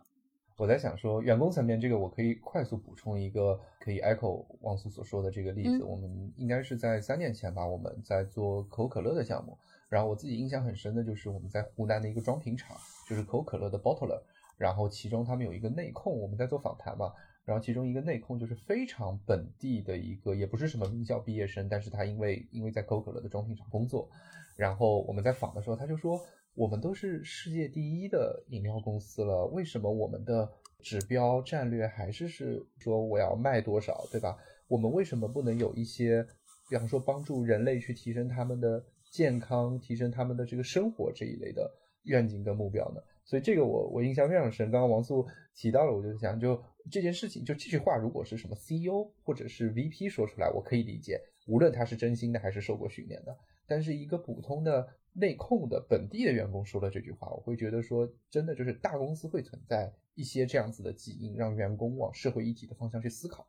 [0.58, 5.84] 我在想说，员工层面这个我可以快速补充一个，可以 echo 王苏所说的这个例子。
[5.84, 9.58] 我们应该是在三年前吧，我们在做可口可乐的项目。
[9.90, 12.76] 然后我自己印象很深的就是我们在湖南的一个装瓶厂，
[13.08, 14.20] 就是可口可乐的 bottler。
[14.58, 17.12] 然后其中他们有一个内控，我们在做访谈嘛。
[17.46, 24.10] 然后其中一个内控就是非常本地的一个，也不是什么名校毕业生，但是他因为因为在可口可乐的装瓶厂工作，
[24.58, 26.20] 然后我们在访的时候，他就说。
[26.58, 34.38] 我们都是世界第一的饮料公司了，为什么我们的指标战略还是是说我要卖多少，对吧？
[34.70, 36.26] 我们为什么不能有一些，
[36.70, 38.82] 比方说帮助人类去提升他们的
[39.12, 41.70] 健康、提升他们的这个生活这一类的
[42.04, 43.02] 愿景跟目标呢？
[43.26, 44.72] 所以这个我我印象非常深。
[44.72, 53.38] 刚刚王素提到了，我就想，就这件事情，就这句话，如果是什么 CEO 或者是 VP 说出来，我可以理解，无论他是真心的还是受过训练的。
[53.68, 54.88] 但是一个普通的。
[55.18, 63.48] 内控的本地的员工说了这句话，我会觉得说，真的就是大公司会存在一些这样子的基因，让员工往社会一体的方向去思考。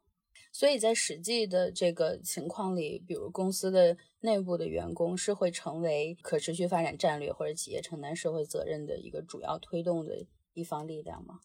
[0.59, 11.41] 所以在实际的这个情况里，比如公司的内部的员工是会成为可持续发展战略或者企业承担社会责任的一个主要推动的一方力量吗？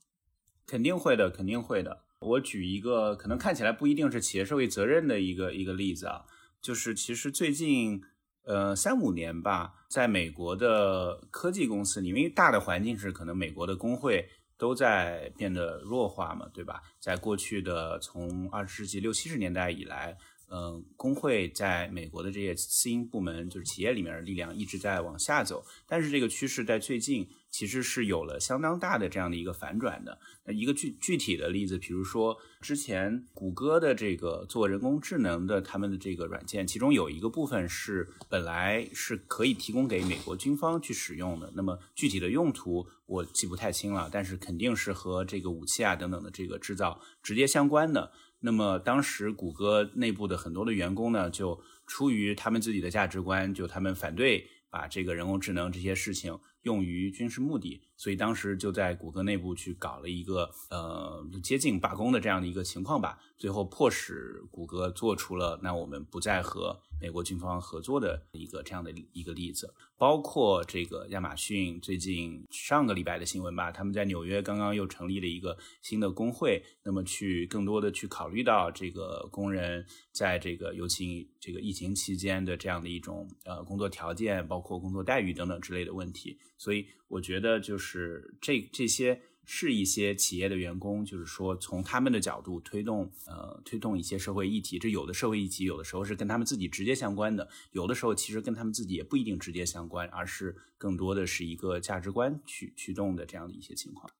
[0.66, 2.06] 肯定会的，肯定会的。
[2.22, 6.24] 我举一个可能看起来不一定是企业社会责任的一个一个例子啊，
[6.62, 8.02] 就是其实最近。
[8.44, 14.28] 呃，三五年吧，在美国的科技公司里，因为大的环境是可能美国的工会
[14.62, 16.84] 都在变得弱化嘛，对吧？
[17.00, 20.16] 在过去的从二十世纪六七十年代以来，
[20.52, 27.28] 嗯，工会在美国的这些私营部门，就是企业里面的力量一直在往下走，但是这个趋势在最近。
[27.52, 30.18] 其实是有了相当大的这样的一个反转的。
[30.46, 41.52] 那一个具具体的例子，比如说之前谷歌的这个做人工智能的他们的这个软件，其中有一个部分是本来是可以提供给美国军方去使用的。
[41.54, 48.14] 那么具体的用途我记不太清了，但是肯定是和这个武器啊等等的这个制造直接相关的。
[48.40, 56.40] 那么当时谷歌内部的很多的员工呢，就出于他们自己的价值观，就他们反对把这个人工智能这些事情。
[56.64, 69.74] 用于军事目的，所以当时就在谷歌内部去搞了一个呃接近罢工的这样的一个情况吧，最后迫使谷歌做出了那我们不再和美国军方合作的一个这样的一个例子。
[69.98, 86.36] 包括这个亚马逊最近上个礼拜的新闻吧，他们在纽约刚刚又成立了一个新的工会，那么去更多的去考虑到这个工人在这个尤其这个疫情期间的这样的一种呃工作条件，包括工作待遇等等之类的问题。
[86.62, 94.78] 所以我觉得，就是这这些是一些企业的员工，就是说从他们的角度推动，呃，推动一些社会议题。
[94.78, 104.12] 这有的社会议题，有的时候是跟他们自己直接相关的，有的时候其实跟他们自己也不一定直接相关，而是更多的是一个价值观驱驱动的这样的一些情况。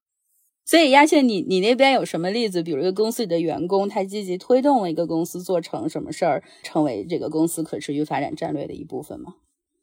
[0.66, 2.64] 所以，亚倩，你你那边有什么例子？
[2.64, 9.36] 比如一个公司里的员工，他积极推动了一个公司做成什么事儿，成为这个公司可持续发展战略的一部分吗？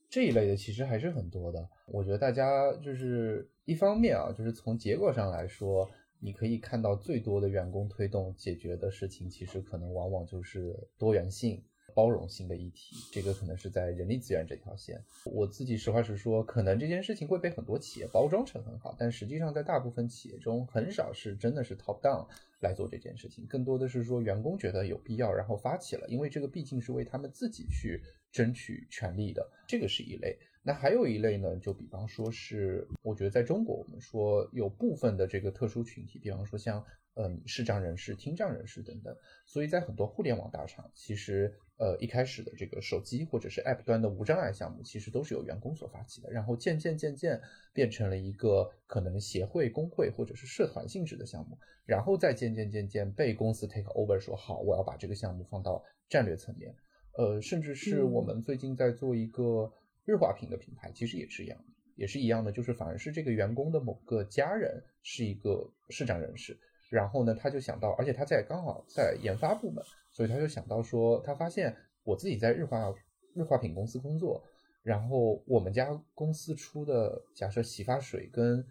[0.09, 1.69] 这一类的其实还是很多的。
[1.87, 11.63] 我觉得大家就是一方面啊，就是从结果上来说，你可以看到最多的员工推动解决的事情，其实可能往往就是多元性、
[11.95, 12.97] 包容性的议题。
[13.13, 15.03] 这个可能是在人力资源这条线。
[15.25, 22.27] 我自己实话实说，可能这件事情会被很多企业包装成很好，但实际上在大部分企业中，很少是真的是 top down
[22.61, 28.01] 来做这件事情，更多的是说员工觉得有必要，然后发起了，因为这个毕竟是为他们自己去。
[28.31, 30.39] 争取权利的，这个是一类。
[30.63, 36.85] 那还有一类呢，就比方说是，我觉得在中国，我们说有部分的这个特殊群体，比方说像
[37.19, 39.15] 嗯视障人士、听障人士等等。
[39.45, 47.41] 所以在很多互联网大厂，其实呃一开始的这个手机或者是 App 端的无障碍项目，其实都是由员工所发起的，然后渐渐渐渐
[47.73, 56.75] 变成了一个可能协会、工会或者是社团性质的项目，然后再渐渐渐渐被公司 take over，说好我要把这个项目放到战略层面。
[57.17, 59.73] 呃，甚至是我们最近在做一个
[60.05, 61.65] 日化品的品牌，其实也是一样的，
[61.97, 66.57] 也是一样的，就是反而是这个员工的某个家人是一个视障人士，
[66.89, 72.95] 然后呢，他就想到，而且他在刚好在研发部门，所以他就想到说，他发现我自己在日化
[73.35, 74.43] 日化品公司工作，
[74.83, 78.65] 然后我们家公司出的假设洗发水跟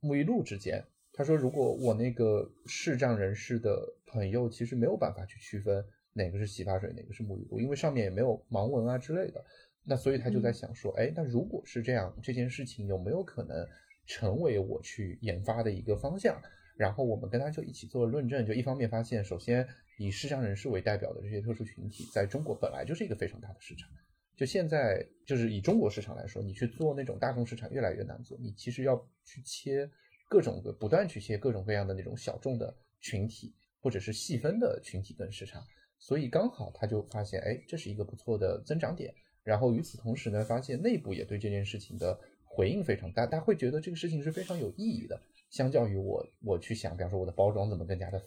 [0.00, 0.84] 沐浴露之间。
[1.12, 9.44] 他说：“如果我那个视障人士的朋友其实没有办法去区分哪个是洗发水，哪个是沐浴露，因为上面也没有盲文啊之类的。
[9.84, 13.66] 那所以他就在想说，哎，那如果是这样，这件事情有没有可能
[14.06, 16.40] 成为我去研发的一个方向？
[16.80, 23.86] 然后我们跟他就一起做了论证，就一方面发现，首先以视障人士为代表的这些特殊群体，在中国本来就是一个非常大的市场。
[24.34, 29.90] 就现在就是以中国市场来说，你去做那种大众市场越来越难做，你其实要去切。”
[30.30, 35.60] 各种的不断去切各种各样的那种小众的群体，或者是细分的群体跟市场，
[35.98, 39.12] 所以刚好他就发现，哎，这是一个不错的增长点。
[39.42, 45.20] 然后与此同时呢，发现内部也对这件事情的回应非常大，大家会觉得这个事情是非常有意义的。
[45.50, 48.22] 相较于我，我去想，比方说我的包装怎么更加的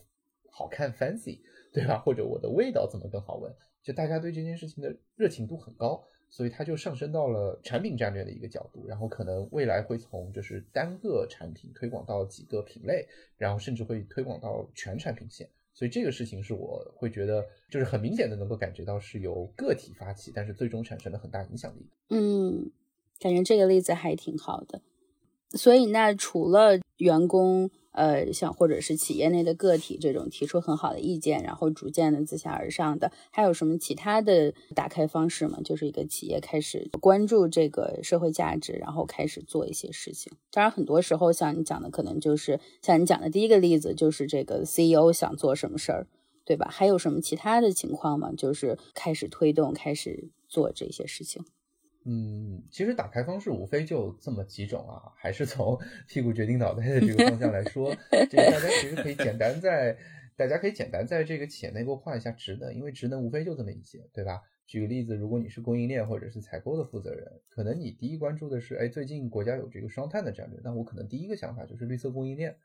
[0.52, 1.40] 好看 fancy，
[1.74, 1.98] 对吧？
[1.98, 6.04] 或者我的味道怎么更好闻，就大家对这件事情的热情度很高。
[6.30, 13.08] 所以它就上升到了产品战略的一个角度，然后可能未来会从就是单个产品推广到几个品类，
[13.38, 15.48] 然后甚至会推广到全产品线。
[15.76, 21.88] 所以这个事情是我会觉得就是很明显的能够感觉到是由个体发起，但是最终产生了很大影响力。
[22.10, 22.72] 嗯，
[23.20, 24.82] 感觉这个例子还挺好的。
[25.52, 27.70] 所以那除了员工。
[27.96, 35.60] 呃，像或者是企业内的个体这种提出很好的意见，然后逐渐的自下而上的，还有什么其他的打开方式吗？
[35.64, 40.34] 就是一个企业开始关注这个社会价值，然后开始做一些事情。
[40.50, 46.08] 当然，很多时候像你讲的，可能就是像你讲的第一个例子，就是这个 CEO 想做什么事儿，
[46.46, 46.68] 对吧？
[46.72, 48.32] 还有什么其他的情况吗？
[48.36, 51.46] 就是开始推动，开始做这些事情。
[52.06, 57.96] 嗯，其实打开方式无非就这么几种啊，还是从 屁股决定脑袋的这个方向来说，
[58.30, 59.98] 这个大家其实可以简单在，
[60.36, 64.42] 大家可以简单在这个企业内部画一下职能，因为职能无非就这么一些，对吧？
[64.66, 72.56] 举个例子，如果你是供应链或者是采购的负责人，可能你第一关注的是，哎，最近国家有这个双碳的战略，那我可能第一个想法就是绿色供应链，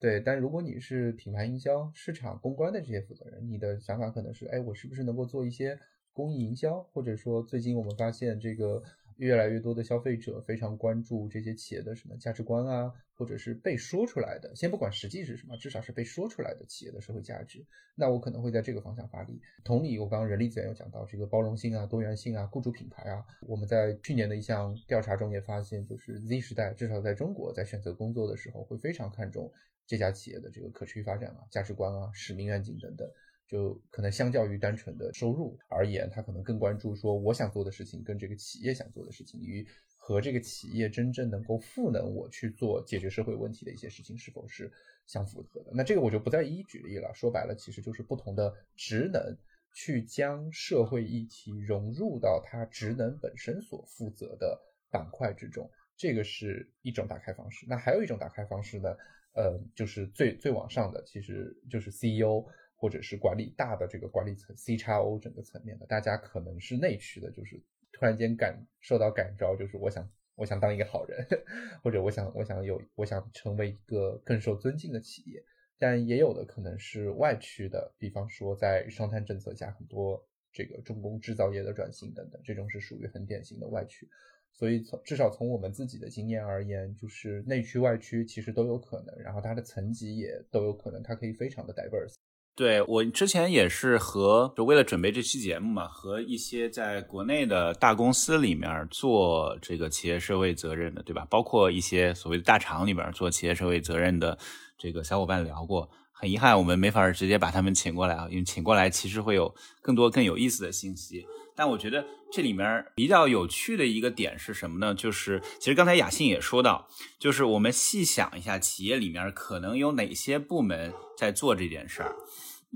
[0.00, 0.20] 对。
[0.20, 5.78] 但如果你是品牌营销、市场公关的这些负责人，你的想法可能是，哎，我是不是能够做一些。
[6.14, 8.82] 公益营销，或者说最近我们发现这个
[9.16, 19.40] 越来越多的消费者非常关注这些企业的什么价值观啊，或者是被说出来的，先不管实际是什么，至少是被说出来的企业的社会价值，那我可能会在这个方向发力。
[19.64, 29.52] 同理，我刚刚人力资源有讲到这个包容性啊、多元性啊、雇主品牌啊，我们在去年的一项调查中也发现，就是 Z 时代至少在中国在选择工作的时候会非常看重
[29.86, 33.08] 这家企业的这个可持续发展啊、价值观啊、使命愿景等等。
[33.46, 44.70] 就可能相较于单纯的收入而言，他可能更关注说我想做的事情跟这个企业想做的事情与和这个企业真正能够赋能我去做解决社会问题的一些事情是否是
[45.06, 45.72] 相符合的。
[45.74, 47.12] 那这个我就不再一一举例了。
[47.14, 49.36] 说白了，其实就是不同的职能
[49.74, 54.58] 去将社会议题融入到它职能本身所负责的
[54.90, 57.66] 板块之中，这个是一种打开方式。
[57.68, 58.94] 那还有一种打开方式呢？
[59.34, 62.44] 呃，就是最最往上的，其实就是 CEO。
[62.76, 71.26] 或者是管理大的这个管理层 C 叉 O 整个层面的，大家可能是内驱的，就是突然间感受到感召，就是我想我想当一个好人，
[71.82, 75.42] 或者我想我想有我想成为一个更受尊敬的企业。
[75.76, 84.08] 但也有的可能是外驱的，比方说在双碳政策下，很多这个重工制造业的转型等等，这种是属于很典型的外驱。
[84.52, 92.14] 所以从至少从我们自己的经验而言，就是内驱外驱其实都有可能，然后它的层级也都有可能，它可以非常的 diverse。
[92.56, 101.26] 对我之前也是和就为了准备这期节目嘛，和一些在国内的大公司里面做这个企业社会责任的，对吧？
[101.28, 104.38] 包括一些所谓的大厂里边做企业社会责任的
[104.78, 105.90] 这个小伙伴聊过。
[106.16, 111.26] 很遗憾，我们没法直接把他们请过来啊，因为请过来其实会有更多更有意思的信息。
[111.56, 114.94] 但我觉得这里面比较有趣的一个点是什么呢？
[114.94, 116.88] 就是其实刚才雅信也说到，
[117.18, 122.16] 就是我们细想一下，企业里面可能有哪些部门在做这件事儿。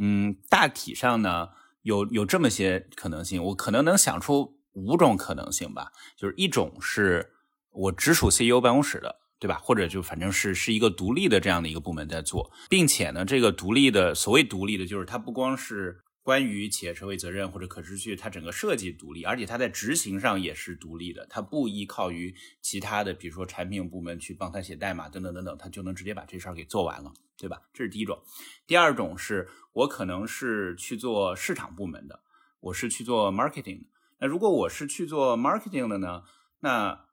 [0.01, 1.49] 嗯，大体上呢，
[1.83, 5.91] 有有这么些可能性，我可能能想出五种可能性吧。
[6.17, 7.33] 就是一种是
[7.73, 9.59] 我直属 CEO 办公室的，对吧？
[9.59, 16.05] 或者就反正是是一个独立的这样的一个部门在做，并且呢，这个独立的所谓独立的，就是它不光是。
[16.21, 27.63] 关于企业社会责任或者可持续，它整个设计独立，而且它在执行上也是独立的，它不依靠于其他的，比如说产品部门去帮他写代码等等等等，它就能直接把这事儿给做完了，对吧？
[27.73, 28.21] 这是第一种。
[28.67, 32.21] 第二种是我可能是去做市场部门的，
[32.61, 33.87] 我是去做 marketing 的。
[34.21, 36.25] 那如果我是去做 marketing 的呢，
[36.61, 37.07] 那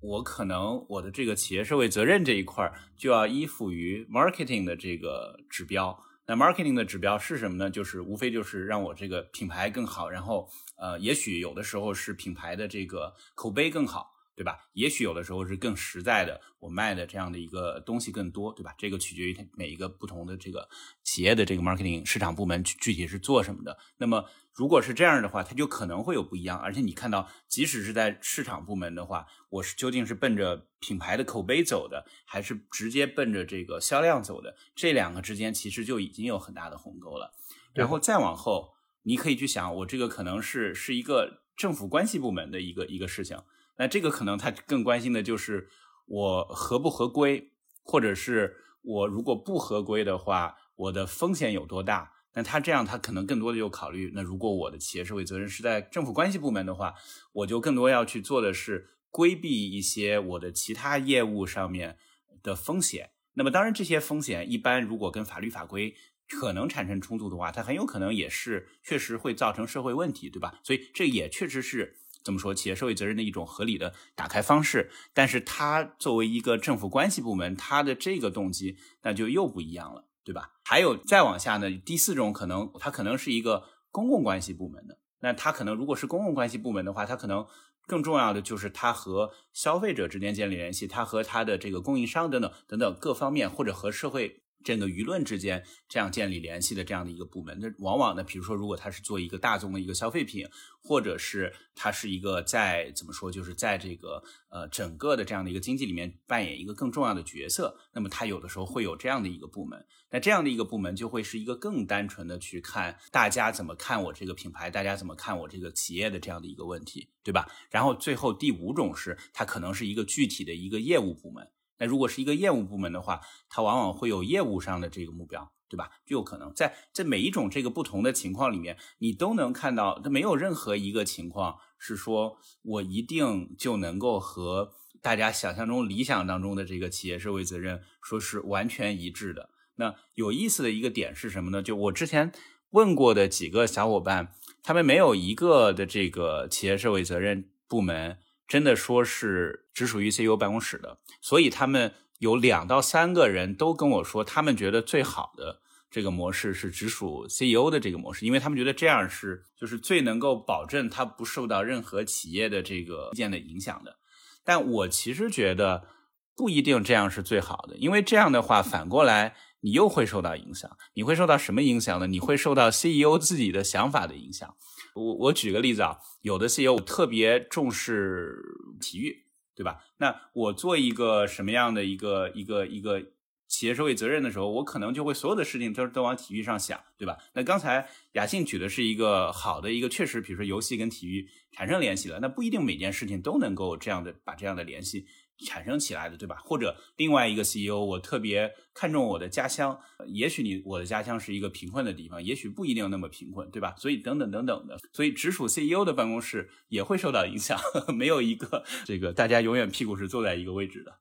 [0.00, 5.98] 我可能我的这个企业社会责任这一块就要依附于 marketing 的这个指标。
[6.26, 7.70] 那 marketing 的指标是什么呢？
[7.70, 14.12] 就是无非就是让我这个品牌更好，然后呃，也许有的时候是品牌的这个口碑更好。
[14.38, 14.56] 对吧？
[14.72, 18.72] 也许有的时候是更实在的，我卖的这样的一个东西更多，对吧？
[18.78, 20.68] 这个取决于它每一个不同的这个
[21.02, 23.76] 企业的这个 marketing 市场部门具体是做什么的。
[23.96, 26.56] 那么如果是这样的话，它就可能会有不一样。
[26.56, 34.54] 而且你看到，即使是在市场部门的话，我是究竟是奔着品牌的口碑走的，还是直接奔着这个销量走的？
[34.76, 37.34] 这两个之间其实就已经有很大的鸿沟了。
[37.74, 43.36] 然后再往后，你可以去想，我这个可能是是一个政府关系部门的一个一个事情。
[43.78, 45.68] 那这个可能他更关心的就是
[46.06, 47.52] 我合不合规，
[47.82, 52.12] 或者是我如果不合规的话，我的风险有多大？
[52.34, 56.94] 那他这样，他可能更多的就考虑，那如果我的企业社会责任是在政府关系部门的话，
[57.32, 61.96] 我就更多要去做的是规避一些我的其他业务上面
[62.42, 63.10] 的风险。
[63.34, 65.94] 那么当然，这些风险一般如果跟法律法规
[66.28, 70.60] 可能产生冲突的话，它很有可能也是确实会造成社会问题，对吧？
[70.64, 71.96] 所以这也确实是。
[72.28, 72.52] 怎么说？
[72.52, 80.50] 企业社会责任的一种合理的打开方式，但是它作为一个政府关系部门，它的这个动机那就又不一样了，对吧？
[80.62, 87.46] 还有再往下呢，第四种可能，它可能是一个公共关系部门的，那它可能如果是公共关系部门的话，它可能
[87.86, 94.42] 更重要的就是它和消费者之间建立联系，它和它的这个供应商等等等等各方面，或者和社会。
[94.64, 100.46] 整个舆论之间这样建立联系的这样的一个部门，那往往呢，比如说，如果它是做一个大宗的一个消费品，
[100.82, 117.48] 或者是它是一个在怎么说，就是在这个呃整个的这样的一个经济里面扮演一个更重要的角色，那么它有的时候会有这样的一个部门，那这样的一个部门就会是一个更单纯的去看大家怎么看我这个品牌，大家怎么看我这个企业的这样的一个问题，对吧？
[117.70, 121.48] 然后最后第五种是它可能是一个具体的一个业务部门。
[121.78, 125.90] 那如果是一个业务部门的话，它往往会有业务上的这个目标，对吧？
[126.04, 139.50] 就有可能在在每一种这个不同的情况里面，你都能看到，它没有任何一个情况是说我一定就能够和大家想象中、理想当中的这个企业社会责任说是完全一致的。
[139.76, 141.62] 那有意思的一个点是什么呢？
[141.62, 142.32] 就我之前
[142.70, 148.18] 问过的几个小伙伴，他们没有一个的这个企业社会责任部门。
[148.48, 163.98] 真的说是只属于 CEO 办公室的，所以他们有两到三个人都跟我说，他们觉得最好的这个模式是直属 CEO 的这个模式，因为他们觉得这样是就是最能够保证他不受到任何企业的这个意见的影响的。
[164.42, 165.86] 但我其实觉得
[166.34, 172.06] 不一定这样是最好的，因为这样的话反过来你又会受到影响，你会受到什么影响呢？
[172.06, 174.56] 你会受到 CEO 自己的想法的影响。
[174.98, 178.42] 我我举个例子啊，有的 CEO 特别重视
[178.80, 179.24] 体育，
[179.54, 179.84] 对吧？
[179.98, 183.02] 那我做一个什么样的一个一个一个
[183.46, 187.16] 企业社会责任的时候，我可能就会所有的事情都都往体育上想，对吧？
[187.32, 195.06] 那刚才雅信举的是一个好的一个，确实，比如说游戏跟体育产生联系了，那不一定每件事情都能够这样的把这样的联系。
[195.46, 196.36] 产生起来的，对吧？
[196.44, 203.74] 或者另外一个 CEO，我特别看重我的家乡，也许你我的家乡是一个贫困的地方，也许不一定那么贫困，对吧？
[203.76, 207.58] 所以等等等等的，所以直属 CEO 的办公室也会受到影响，
[207.94, 210.98] 没有一个这个大家永远屁股是坐在一个位置的。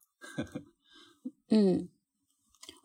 [1.49, 1.89] 嗯。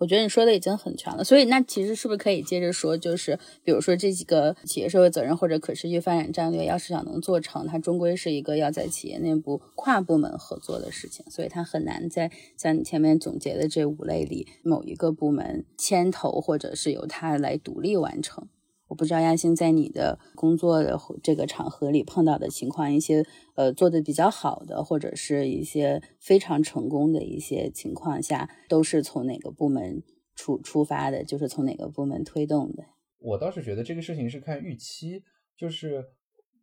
[0.02, 18.48] 我觉得你说的已经很全了，所以那其实是不是可以接着说，就是比如说这几个企业社会责任或者可持续发展战略，要是想能做成，它终归是一个要在企业内部跨部门合作的事情，所以它很难在像你前面总结的这五类里某一个部门牵头，或者是由它来独立完成。
[18.92, 23.24] 我不知道亚星在你的工作的这个场合里碰到的情况，一些
[23.54, 30.02] 呃做的比较好的，或者是一些非常成功的一些情况下，都是从哪个部门
[30.34, 31.24] 出出发的？
[31.24, 32.84] 就是从哪个部门推动的？
[33.18, 35.22] 我倒是觉得这个事情是看预期，
[35.56, 36.04] 就是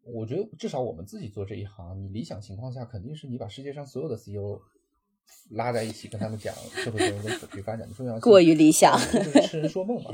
[0.03, 4.61] 我觉得至少我们自己做这一行，你理想情况下肯定是你把世界上所有的 CEO
[5.49, 8.21] 拉在一起，跟他们讲社会责任跟可持续发展的重要性。
[8.21, 10.11] 过于理想，就是痴人说梦嘛。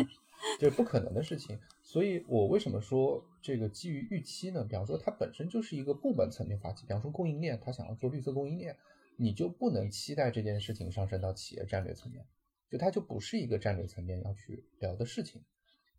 [0.60, 4.64] 这是不可能的事情，所以我为什么说这个基于预期呢？
[4.64, 8.78] 比方说，它本身就是一个部门层面发起，比方说供应链，它想要做绿色供应链，
[9.18, 12.26] 你就不能期待这件事情上升到企业战略层面，
[12.70, 15.42] 就它就不是一个战略层面要去聊的事情，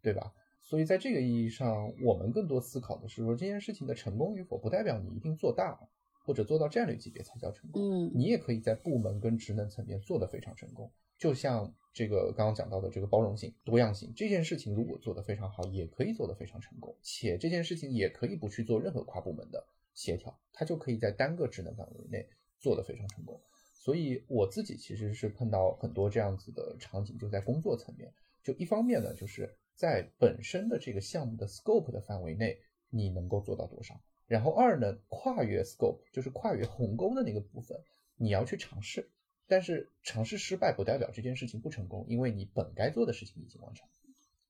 [0.00, 0.32] 对吧？
[0.62, 5.78] 所以在这个意义上，我们更多思考的是说，这件事情的成功与否，不代表你一定做大
[6.24, 10.90] 或者做到战略级别才叫成功，嗯，你也可以在部门跟职能层面做得非常成功。
[11.18, 23.40] 就像这个刚刚讲到的这个包容性、多样性这件事情，如果做得非常好，也可以做得非常成功，且这件事情也可以不去做任何跨部门的协调，它就可以在单个职能范围内做得非常成功。
[23.72, 28.12] 所以我自己其实是碰到很多这样子的场景，就在工作层面。
[28.42, 32.58] 就一方面呢，就是在本身的这个项目的 scope 的范围内，
[32.90, 33.98] 你能够做到多少？
[34.26, 37.80] 然后二呢，跨越 scope，就是跨越鸿沟的那个部分，
[38.16, 39.08] 你要去尝试。
[39.48, 43.86] 但是尝试失败不代表这件事情不成功，因为你本该做的事情已经完成，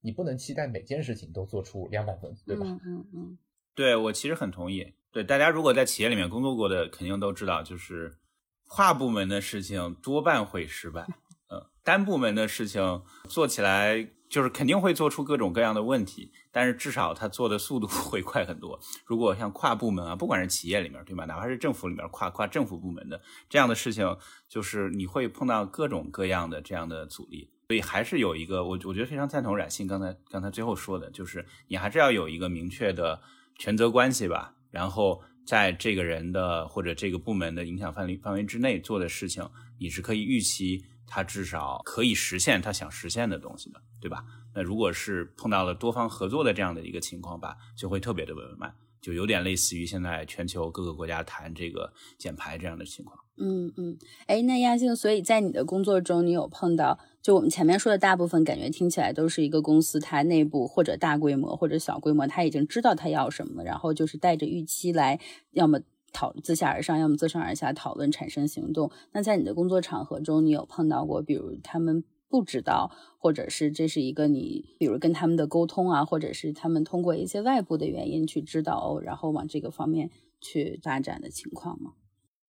[0.00, 2.66] 你不能期待每件事情都做出两百分，对吧？
[2.66, 3.38] 嗯嗯嗯，
[3.74, 4.94] 对我其实很同意。
[5.12, 8.16] 对大家如果在企业里面工作过的，肯定都知道，就是
[8.68, 11.06] 跨部门的事情多半会失败。
[11.48, 14.08] 嗯，单部门的事情做起来。
[14.28, 18.78] 就是肯定会做出各种各样的问题，但是至少他做的速度 会快很多。
[19.04, 24.16] 如果像跨部门啊，不管是企业里面对吧，哪怕是政府里面跨跨政府部门的这样的事情，
[24.48, 27.50] 就是你会碰到各种各样的这样的阻力。
[27.68, 33.20] 所以还是有一个，我我觉得非常赞同冉信刚才刚才最后说的，就是你还是要有一个明确的
[33.58, 34.54] 权责关系吧。
[34.70, 39.48] 然后在这个人的或者这个部门的影响范围范围之内做的事情，
[39.78, 40.84] 你是可以预期。
[41.06, 44.24] 他至少可以实现他想实现的东西的，对吧？
[44.54, 53.18] 那如果是碰到了多方合作的这样的一个情况吧，就会特别的稳慢，就有点类似于现在全球各个国家谈这个减排这样的情况。
[53.38, 65.20] 嗯嗯，哎，那亚静，所以在你的工作中，你有碰到就我们前面说的大部分，感觉听起来都是一个公司它内部或者大规模或者小规模，他已经知道他要什么，然后就是带着预期来，
[65.52, 65.80] 要么。
[66.12, 68.90] 讨自下而上，要么自上而下讨论产生行动。
[69.12, 81.92] 那在你的工作场合中，你有碰到过，比如他们不知道，或者是这是一个你，比如跟他们的沟通啊，或者是他们通过一些外部的原因去知道哦，然后往这个方面去发展的情况吗？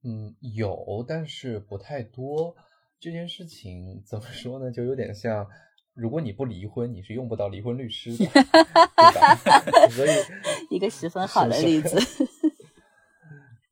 [0.03, 2.55] 嗯，有，但是不太多。
[2.99, 4.71] 这件事情怎么说呢？
[4.71, 5.45] 就有点像，
[5.93, 8.41] 如果你不离婚，你是用不到离婚律师的，对
[9.13, 9.35] 吧？
[9.91, 10.09] 所以
[10.69, 11.99] 一个十分好的例子。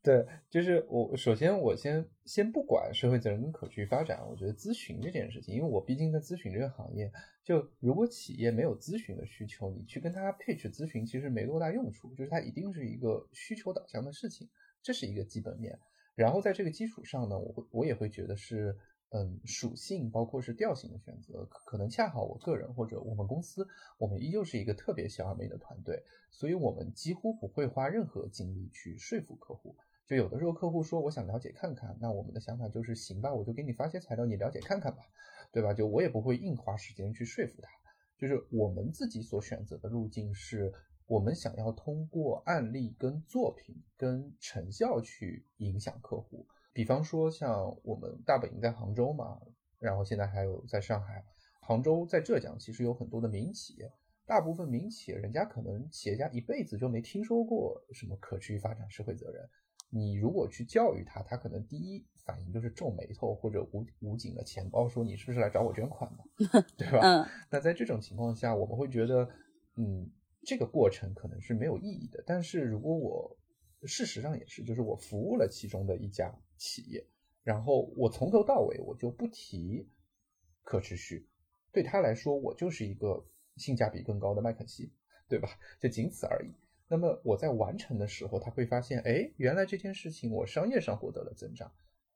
[0.05, 7.11] 对，就是我首先我先先不管社会责任跟可持续发展，我觉得咨询这件事情，因为我毕竟在咨询这个行业，
[7.43, 14.47] 就如果企业没有咨询的需求，你去跟他配置咨询其实没多大用处，就是它一定是一个需求导向的事情，
[14.83, 15.75] 这是一个基本面。
[16.13, 18.77] 然后在这个基础上呢，我会我也会觉得是，
[19.09, 29.75] 嗯，属性包括是调性的选择，可能恰好我个人或者我们公司，我们依旧是一个特别小而美的团队，所以我们几乎不会花任何精力去说服客户。
[30.07, 34.99] 就有的时候客户说我想了解看看，那我们的想法就是行吧，我就给你发些材料，你了解看看吧，
[35.51, 35.73] 对吧？
[35.73, 37.69] 就我也不会硬花时间去说服他。
[38.17, 40.71] 就是我们自己所选择的路径是，
[41.07, 46.45] 我们想要通过案例、跟作品、跟成效去影响客户。
[46.71, 49.41] 比方说像我们大本营在杭州嘛，
[49.79, 51.25] 然后现在还有在上海、
[51.61, 53.91] 杭州、在浙江，其实有很多的民营企业，
[54.25, 59.49] 大部分民营企业人家可能企业家一辈子就没听说过什么可持续发展、社会责任。
[59.97, 66.99] 你如果去教育他，他可能第一反应就是皱眉头或者捂捂紧了钱包，说你是不是来找我捐款的，对吧？
[67.01, 67.25] 嗯。
[67.49, 69.29] 那在这种情况下，我们会觉得，
[69.77, 70.11] 嗯，
[70.43, 72.21] 这个过程可能是没有意义的。
[72.27, 73.37] 但是如果我
[73.83, 77.07] 事实上也是，就是我服务了其中的一家企业，
[77.41, 79.87] 然后我从头到尾我就不提
[80.61, 81.25] 可持续，
[81.71, 83.25] 对他来说，我就是一个
[83.55, 84.91] 性价比更高的麦肯锡，
[85.29, 85.47] 对吧？
[85.79, 86.51] 就仅此而已。
[86.87, 91.71] 那么我在完成的时候，他会发现，哎，原来这件事情我商业上获得了增长，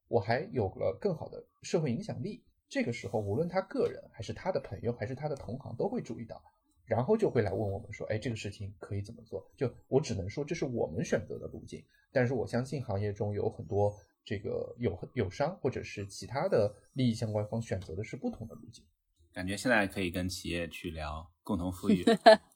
[0.07, 2.43] 我还有了更好的社会影响力。
[2.67, 6.39] 这个时候，无论他个人还是他的朋友还是他的同行都会注意到，
[6.85, 9.43] 然后就会来问我们说，哎，这个事情可以怎么做？
[9.57, 13.91] 就我只能说这是我们选择的路径，但是我相信行业中有很多
[14.23, 18.85] 这个友友商或者是其他的利益相关方选择的是不同的路径。
[19.33, 22.05] 感觉现在可以跟企业去聊共同富裕。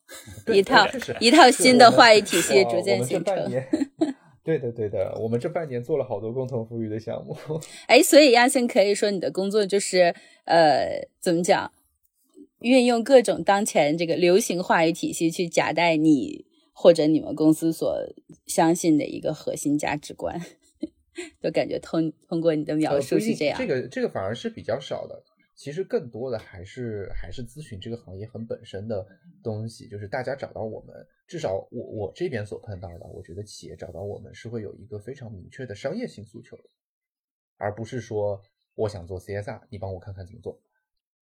[0.54, 0.86] 一套
[1.20, 3.36] 一套新的话语体系逐渐形成。
[4.44, 7.34] 对的，对的，我们这半年做了好多共同富裕的项目。
[7.88, 10.14] 哎，所以亚信可以说你的工作就是
[10.46, 11.72] 呃，怎么讲？
[12.60, 17.98] 运用各种当前这个流行话语体系去夹带你或者你们公司所
[18.46, 20.42] 相信的一个核心价值观，
[21.42, 23.58] 就感觉通通过你的描述是这样。
[23.58, 25.24] 这个这个反而是比较少的。
[25.56, 29.06] 其实更多的还是还是咨询这个行业很本身的
[29.44, 30.96] 东西，就是大家找到我们，
[31.28, 36.64] 至少我我这边所碰到的，我觉得企业找到我们是会有一个非常明确的商业性诉求的，
[37.58, 38.42] 而不是说
[38.74, 40.60] 我想做 CSR，你帮我看看怎么做。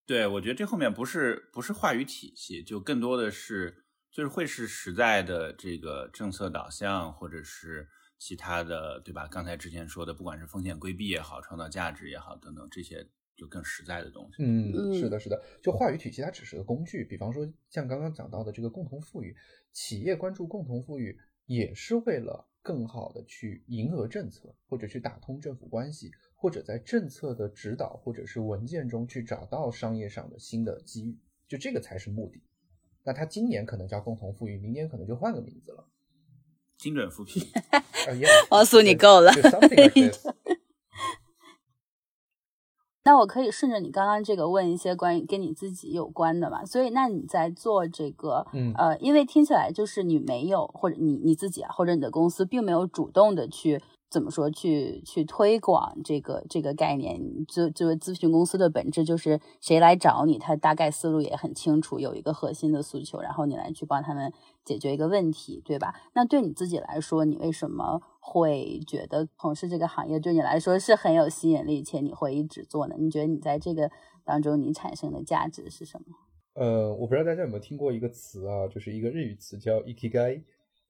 [0.05, 9.27] 对，我觉得这后面不是不是话语体系，就更多的是就是会是实在的这个政策导向，或者是其他的，对吧？
[9.27, 13.05] 刚才之前说的，不管是风险规避也好，创造价值也好，等等这些。
[13.41, 14.43] 就更实在的东西。
[14.43, 17.03] 嗯，是的，是的，就话语体系它只是个工具。
[17.03, 19.35] 比方说像刚刚讲到的这个共同富裕，
[19.73, 21.17] 企业关注共同富裕
[21.47, 31.17] 也是为了更好的去迎合政策，或者去打通政府关系，或者在政策的指导或者是文件中去找到商业上的新的机遇，
[31.47, 32.43] 就这个才是目的。
[33.03, 35.87] 那他今年可能叫共同富裕，明年可能就换个名字了。
[36.77, 37.43] 精准扶贫。
[38.51, 39.31] 王苏，你够了。
[43.03, 46.63] 那我可以顺着你刚刚这个问一些关于跟你自己有关的嘛？
[46.65, 53.81] 所以，那你在做这个，嗯，呃，因为听起来就是你没有，或者你你自己啊，或者你的公司并没有主动的去。
[54.11, 54.51] 怎么说？
[54.51, 64.33] 去去推广这个这个概念，就作为咨询公司的本质就是谁来找你，他大概思路也很清楚，有一个核心的诉求，然后你来去帮他们
[64.65, 65.95] 解决一个问题，对吧？
[66.13, 72.95] 那对你自己来说，你为什么会觉得从事这个行业对你来说是很有吸引力，且你会一直做呢？
[72.99, 73.89] 你觉得你在这个
[74.25, 76.17] 当中你产生的价值是什么？
[76.53, 80.41] 呃，我不知道大家有没有听过一个词啊，就是一个日语词叫 ikigai。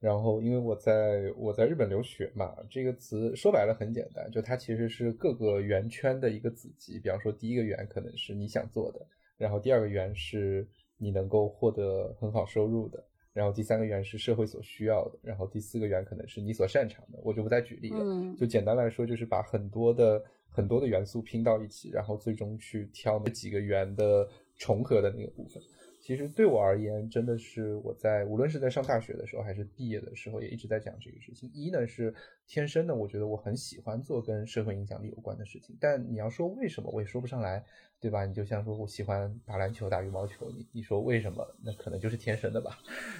[0.01, 6.99] 然后，因为我在我在日本留学嘛，这个词说白了很简单，就它其实是各个圆圈的一个子集。
[6.99, 8.99] 比方说，第一个圆可能是你想做的，
[9.37, 17.19] 然后第二个圆是你能够获得很好收入的，然后第三个圆是社会所需要的，然后第四个圆可能是你所擅长的。
[17.23, 24.27] 我就不再举例了，就简单来说，就是把很多的很多的元素拼到一起，然后最终去挑那几个圆的
[24.57, 25.61] 重合的那个部分。
[26.01, 31.47] 其实对我而言，真的是我在无论是在上大学的时候，还是毕业的时候，也一直在讲这个事情。
[31.53, 32.11] 一呢是
[32.47, 35.77] 天生的，我觉得我很喜欢做跟社会影响力有关的事情。
[35.79, 37.63] 但你要说为什么，我也说不上来，
[37.99, 38.25] 对吧？
[38.25, 41.45] 你就像说我喜欢打篮球、打羽毛球，你你说为什么？
[41.63, 42.79] 那可能就是天生的吧。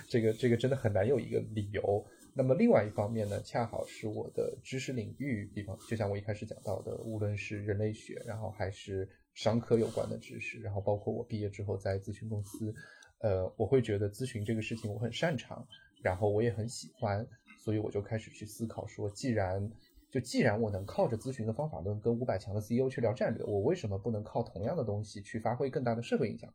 [0.10, 2.04] 这个这个真的很难有一个理由。
[2.34, 9.08] 那么另外一方面呢，恰好是我的知识领域，比方就像我一开始讲到的，无论是人类学，然后还是。
[9.34, 12.74] 商科有关的知识，然后包括我毕业之后在咨询公司，
[13.20, 15.66] 呃，我会觉得咨询这个事情我很擅长，
[16.02, 17.26] 然后我也很喜欢，
[17.60, 19.72] 所以我就开始去思考说，既然
[20.10, 26.54] 就既然我能靠着咨询的方法论跟五百强的 CEO 去聊战略，我为什么不能靠同样的东西去发挥更大的社会影响？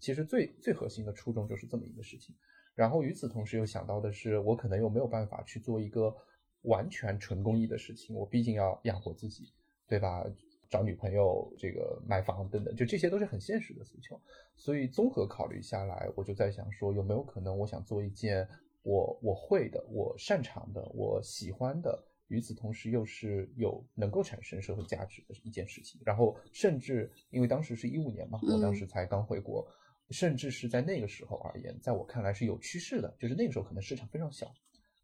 [0.00, 2.34] 其实最最核心的初衷就是这么一个事情。
[2.74, 6.14] 然后与此同时又想到的是，我可能又没有办法去做一个
[6.62, 9.52] 完全纯公益的事情，我毕竟要养活自己，
[9.86, 10.24] 对吧？
[10.70, 14.20] 找女朋友、这个买房等等，就这些都是很现实的诉求。
[14.56, 18.48] 所以综合考虑下来，我就在想说，有没有可能，我想做一件
[18.82, 26.00] 我我会的、我擅长的、我喜欢的，与此同时又是有能够产生社会价值的一件事情。
[26.04, 29.66] 然后，甚至因为当时是一五年嘛，我当时才刚回国，
[30.10, 34.52] 甚至是在那个时候而言，在我看来是有趋势的，就是那个时候可能市场非常小，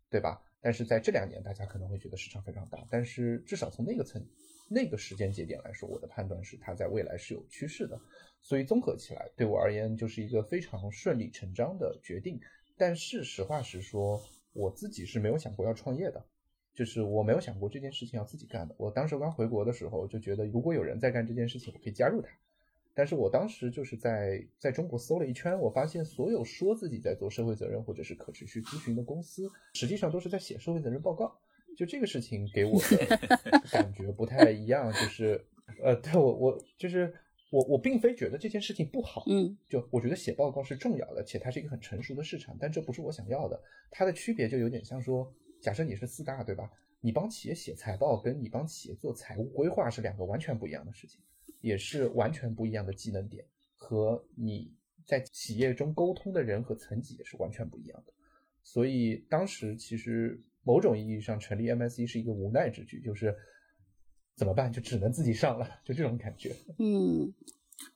[0.09, 0.43] 对吧？
[0.61, 2.87] 但是在这两年，大家可能会觉得市场非常大。
[2.91, 4.25] 但是至少从那个层。
[4.73, 8.01] 那个时间节点来说，我的判断是它在未来是有趋势的，
[8.41, 12.41] 所以综合起来，对我而言就是一个非常顺理成章的决定。
[12.77, 16.25] 但是实话实说，我自己是没有想过要创业的，
[16.73, 18.75] 就是我没有想过这件事情要自己干的。
[18.79, 22.29] 我当时刚回国的时候就觉得，如果有人在干这件事情，我可以加入他。
[22.95, 31.40] 但是我当时就是在在中国搜了一圈，我发现所有说自己在做社会责任或者是可持续咨询的公司，实际上都是在写社会责任报告。
[31.77, 33.19] 就这个事情给我的
[33.73, 35.43] 感觉不太一样，就是，
[35.83, 37.11] 呃，对我我就是
[37.51, 43.59] 我我并非觉得这件事情不好，嗯，就我觉得写报告是重要的，且它是一个很成熟的市场，但这不是我想要的。
[43.91, 46.71] 它的区别就有点像说，假设你是四大，对吧？
[47.01, 51.19] 你帮企业写财报，跟你帮企业做财务规划是两个完全不一样的事情，
[51.63, 53.43] 也是完全不一样的技能点，
[53.75, 54.71] 和你
[55.07, 58.13] 在企业中沟通的人和层级也是完全不一样的。
[58.63, 60.39] 所以当时其实。
[60.63, 63.35] 某种意义上，成立 MSE 是一个无奈之举，就是
[64.37, 66.55] 怎么办，就只能自己上了，就这种感觉。
[66.79, 67.33] 嗯，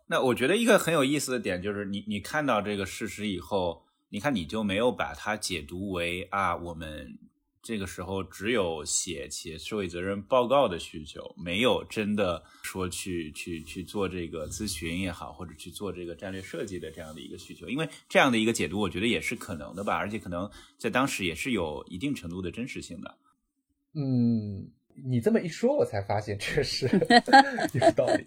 [0.06, 7.18] 那我觉得一个很有意思的点就是，你你看到这个事实以后，你看你就没有把它解读为啊，我们。
[7.64, 17.66] 这个时候只有写企业社会责任报告的需求，没有真的说去去去做这个咨询也好，或者去做这个战略设计的这样的一个需求。
[17.70, 23.18] 因为这样的一个解读，我觉得也是可能的吧，而且可能在当时也是有一定程度的真实性的。
[23.94, 24.70] 嗯。
[24.94, 26.86] 你这么一说，我才发现确实
[27.74, 28.26] 有道理。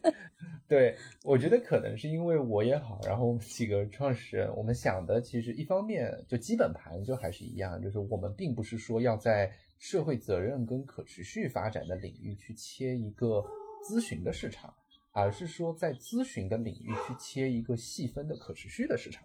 [0.67, 13.41] 对我觉得可能是因为我也好，然后我们几个创始人，我们想的其实一方面就基本盘就还是一样，就是我们并不是说要在社会责任跟可持续发展的领域去切一个
[13.89, 14.73] 咨询的市场，
[15.13, 19.23] 而是说在咨询的领域去切一个细分的可持续的市场。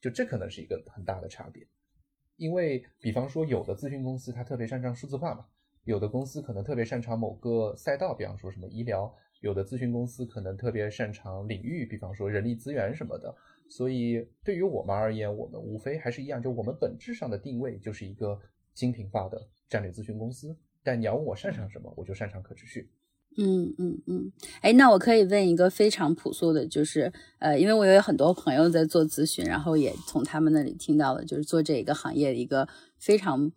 [0.00, 1.62] 就这可能是一个很大的差别，
[2.36, 5.44] 因为比方说有的咨询公司它特别擅长数字化嘛。
[5.84, 13.34] 有的公司可能特别擅长某个赛道，比方说什么医疗，有的咨询公司可能特别擅长领域，比方说人力资源什么的。
[13.68, 18.38] 所以对于我们而言，我们无非还是一样，就我们本质上的定位就是一个
[18.74, 20.54] 精品化的战略咨询公司。
[20.82, 22.90] 但你要问我擅长什么，我就擅长可持续。
[23.38, 32.68] 嗯嗯嗯，哎，那我可以问一个非常朴素的，就是呃，因为我有很多朋友在做咨询，然后也从他们那里听到了，就是做这一个行业的一个
[32.98, 33.50] 非常。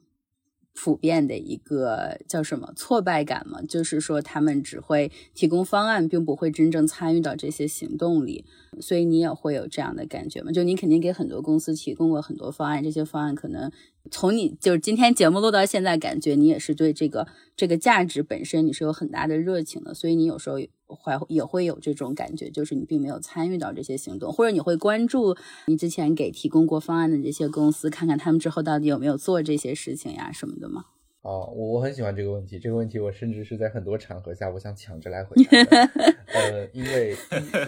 [0.75, 8.43] 普遍的一个叫什么挫败感嘛，就是说他们只会提供方案，并不会真正参与到这些行动里，
[8.81, 10.51] 所以你也会有这样的感觉嘛？
[10.51, 13.71] 就你肯定给很多公司提供过很多方案，这些方案可能。
[14.11, 20.59] 从你就是今天节目录到现在，感觉你也是对这个这个价值本身你是有很大的热情的，所以你有时候
[20.95, 25.35] 会也会有这种感觉，就是你并没有参与到这些行动，或者你会关注
[25.67, 30.85] 你之前给提供过方案的这些公司，看看他们之后到底有没有做这些事情呀什么的吗？
[31.21, 35.57] 哦，我我很喜欢这个问题，这个问题我甚至是在很多场合下我想抢着来回答，
[36.33, 37.15] 呃，因为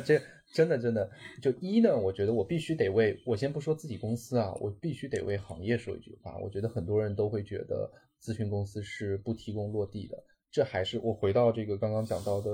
[0.03, 0.21] 这。
[0.53, 1.09] 真的，真的，
[1.41, 6.37] 就一呢，我觉得我必须得为我先不说自己公司啊，我必须得为行业说一句话。
[6.37, 7.91] 我觉得很多人都会觉得
[8.23, 10.23] 咨询公司是不提供落地的，
[10.55, 12.49] 这还是我回到这个刚刚讲到的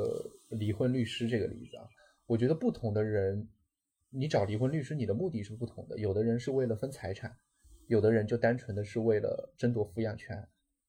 [0.49, 1.87] 离婚律师这个例子啊。
[2.25, 3.47] 我觉得不同的人，
[4.09, 5.99] 你找离婚律师，你的目的是不同的。
[5.99, 7.37] 有的人是为了分财产，
[7.85, 10.35] 有的人就单纯的是为了争夺抚养权。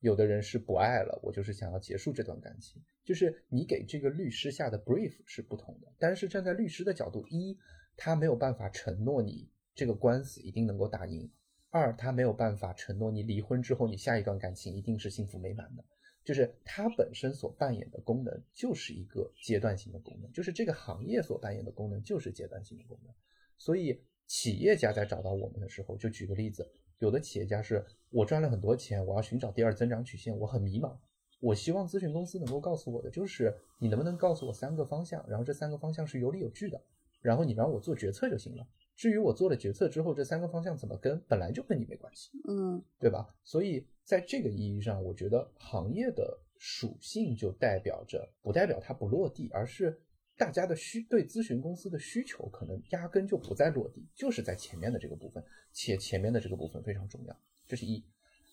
[0.01, 2.83] 有的人是不爱了，我就是想要结束这段感情。
[3.05, 7.55] 就是你给这个律师下的 brief 是不同的，但是站在律师的角度，一
[7.95, 11.29] 他没有办法承诺你这个官司一定能够打赢；
[11.69, 15.85] 二他没有办法承诺你离婚之后你下一段感情一定是幸福美满的。
[16.25, 23.13] 就是它本身所扮演的功能就是一个阶段性的功能，就是这个行业所扮演的功能就是阶段性的功能。
[23.59, 26.71] 所以企业家在找到我们的时候，就举个例子。
[26.99, 30.97] 有的企业家是我赚了很多钱，我要寻找第二增长曲线，我很迷茫。
[31.41, 36.81] 我希望咨询公司能够告诉我的就是，你能不能告诉我三个方向，然后这三个方向是有理有据的，
[37.21, 38.65] 然后你让我做决策就行了。
[39.03, 43.35] 至于我做了决策之后，这三个方向怎么跟，本来就跟你没关系，嗯，对吧？
[43.43, 50.01] 所以在这个意义上，我觉得行业的属性就代表着，不代表它不落地，而是。
[50.35, 57.37] 大家的需对咨询公司的需求可能压根就不在落地，就是在前面的这个部分，且前面的这个部分非常重要，
[57.69, 58.03] 这是一。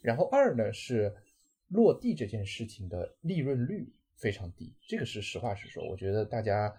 [0.01, 1.11] 然后二呢是
[1.69, 5.81] 落地这件事情的利润率非常低，这个是实话实说。
[5.89, 6.71] 我觉得大家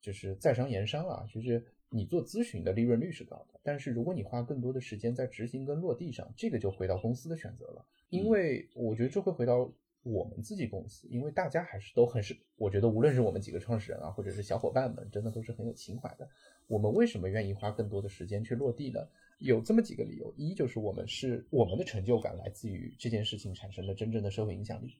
[0.00, 1.62] 就是在商言商啊，就是
[1.94, 9.72] 你做咨询的利润率是高的，但是如果你花更多的时间在执行跟落地上，这个就回到公司的选择了，因为我觉得这会回到。
[10.06, 16.28] 我们自己公司，因为大家还是都很是，我觉得无论是我们几个创始人啊，或者是小伙伴们，真的都是很有情怀的。
[16.66, 19.00] 我们为什么愿意花更多的时间去落地呢？
[19.38, 24.94] 有这么几个理由：一就是我们是我们的成就感来自于这件事情产生的真正的社会影响力。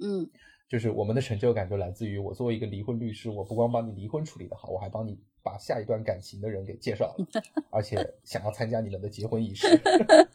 [0.00, 0.28] 嗯，
[0.68, 7.26] 就是我们的成就感就来自于我作为一个离婚律师，我不光帮你离婚处理的好，我还帮你把下一段感情的人给介绍了，
[7.70, 9.66] 而且想要参加你们的结婚仪式，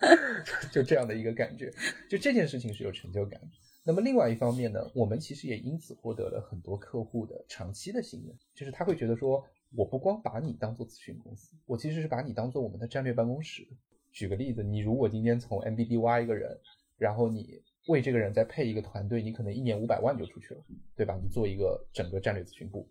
[0.71, 1.71] 就这样的一个感觉。
[2.09, 3.39] 就这件事情是有成就感。
[3.87, 9.45] 那么另外一方面呢，我们其实也因此获得了很多客户的长期的信任，就是他会觉得说，
[9.75, 13.67] 我不光把你当做咨询公司，我其实是把你当做我们的战略办公室。
[14.11, 16.59] 举个例子，你如果今天从 MBD 挖一个人，
[16.97, 20.63] 然后你为这个人再配一个团队，你可能一年五百万就出去了，
[20.95, 21.19] 对吧？
[21.21, 22.89] 你做一个整个战略咨询部，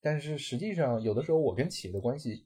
[0.00, 2.44] 但是实际上有的时候我跟企业的关系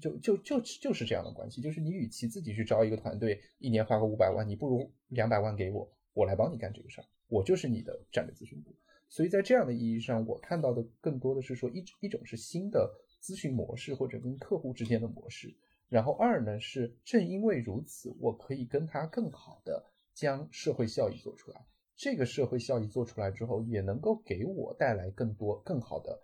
[0.00, 7.04] 就就就就是这样的关系，就是你与其自己去招一个团队，一年花个五百万，你不如两百万给我，我来帮你干这个事儿。
[7.28, 8.74] 我就是你的战略咨询部，
[9.08, 12.88] 所以在这样的意义上，我看到的更多的是说一一种是新的
[13.20, 15.52] 咨询模式或者跟客户之间的模式，
[15.88, 26.18] 然后二呢是正因为如此，我可以跟他更好的将社会效益做出来，这个社会效益做出来之后，也能够给我带来更多更好的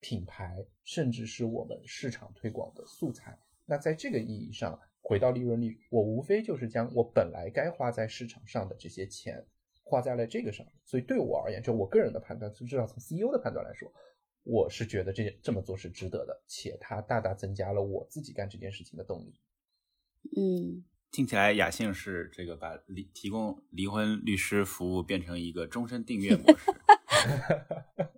[0.00, 3.38] 品牌，甚至是我们市场推广的素材。
[3.66, 9.44] 那在这个意义上，回到利润率，我无非就是将我本来该花在市场上的这些钱。
[9.84, 13.92] 花在了这个上面，所以对我而言，就我个人的判断，至少从 CEO 的判断来说，
[14.42, 19.34] 我是觉得这这么做是值得的，且它大大增加了我自己干这件事情的动力。
[20.34, 20.82] 嗯，
[21.12, 26.72] 听起来雅兴是这个把离提供离婚律师服务变成一个终身订阅模式。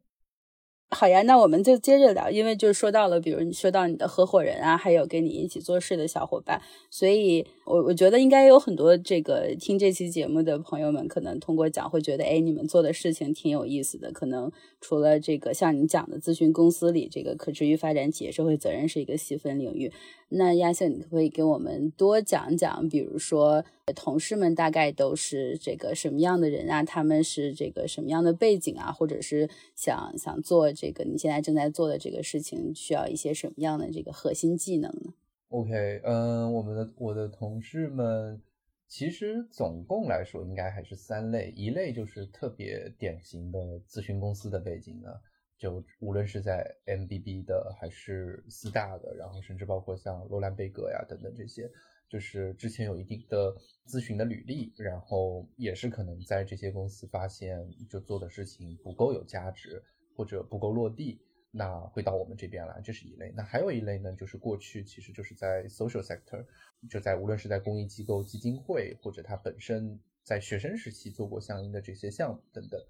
[0.95, 14.13] 好呀，那我们就接着聊，因为就说到了，比如你说到你的合伙人啊，还有跟你一起做事的小伙伴，所以我我觉得应该有很多这个听这期节目的朋友们，可能通过讲会觉得，哎，你们做的事情挺有意思的。
[14.13, 19.93] 可能除了这个像你讲的咨询公司里，这个可持续发展企业社会责任是一个细分领域。
[20.29, 26.82] 那亚瑟，你可不可以给我们多讲讲，比如说同事们大概都是这个什么样的人啊？
[26.82, 28.91] 他们是这个什么样的背景啊？
[28.91, 35.12] 或者是想想做这个你现在正在做的这个事情，需要一些什么样的这个核心技能呢
[35.49, 38.41] ？OK，嗯，我们的我的同事们
[38.89, 45.11] 其实总共来说应该还是三类，一类就是特别典型的咨询公司的背景呢。
[45.57, 51.70] 就无论是在 MBB 的还是四大的，然后甚至包括像罗兰贝格呀等等这些，
[52.09, 53.55] 就是之前有一定的
[53.87, 59.83] 咨询的履历，然后也是可能在这些公司发现就做的事情不够有价值
[60.15, 63.33] 或者不够落地，那会到我们这边来，这是一类。
[63.37, 66.45] 那还有一类呢，就是过去其实就是在 social sector，
[66.89, 72.81] 就在无论是在公益机构、基金会，或者他本身在学生时期做过相应的这些项目等等。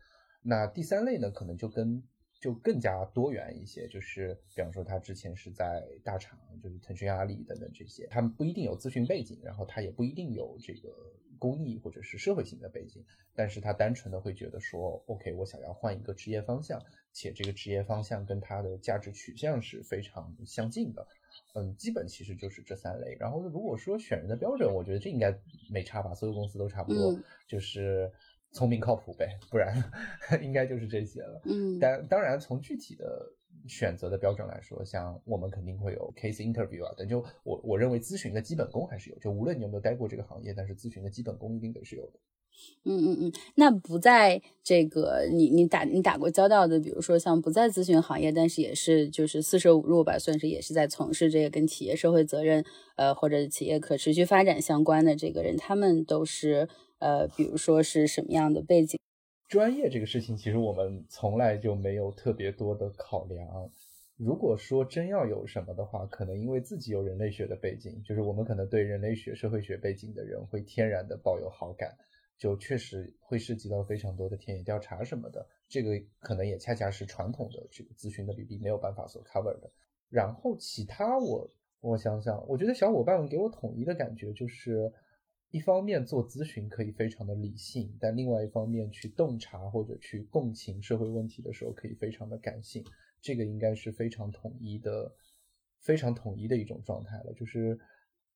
[0.42, 2.02] 那第三类呢，可能就跟
[2.44, 10.90] 就更加多元一些，就是比方说他之前是在大厂，就是腾讯、阿里等等这些，他们不一定有咨询背景，然后他也不一定有这个
[11.38, 13.02] 公益或者是社会性的背景，
[13.34, 16.78] 但是他单纯的会觉得说，OK，我想要换一个职业方向，
[17.14, 21.08] 且这个职业方向跟他的价值取向是非常相近的，
[21.54, 23.16] 嗯，基本其实就是这三类。
[23.18, 25.34] 然后如果说选人的标准，我觉得这应该
[25.70, 27.18] 没差吧，所有公司都差不多，
[27.48, 28.12] 就是。
[28.54, 29.76] 聪明靠谱呗， 不然
[30.40, 31.42] 应该就是这些了。
[31.44, 33.30] 嗯，但当然从具体的
[33.66, 37.06] 选择的标准来说，像我们肯定会有 case interview 啊等。
[37.06, 42.12] 就我我认为咨询的基本功还是有，就无论你有没有待过这个行业，但是咨询的基本功一定得是有的。
[42.84, 56.68] 嗯嗯嗯，那不在这个你你打你打过交道的，比如说像不在咨询行业，但是也是就是四舍五入吧，算是也是在从事这个跟企业社会责任呃或者企业可持续发展相关的这个人，他们都是。
[56.98, 58.98] 呃，比如说是什么样的背景？
[59.46, 63.70] 专业这个事情，其实我们从来就没有特别多的考量。
[64.16, 71.94] 如果说真要有什么的话，可能因为自己有人类学的背景，就是我们可能对人类学、社会学背景的人会天然的抱有好感，
[72.38, 75.46] 就确实会涉及到非常多的田野调查什么的。
[75.68, 79.70] 这个可能也恰恰是传统的这个咨询的履历没有办法所 cover 的。
[80.08, 84.90] 然后其他，我我想想，我觉得小伙伴们给我统一的感觉就是。
[85.54, 92.84] 一方面做咨询可以非常的理性，但另外一方面去洞察或者去共情社会问题的时候，可以非常的感性。
[93.22, 95.14] 这个应该是非常统一的、
[95.78, 97.32] 非常统一的一种状态了。
[97.34, 97.78] 就是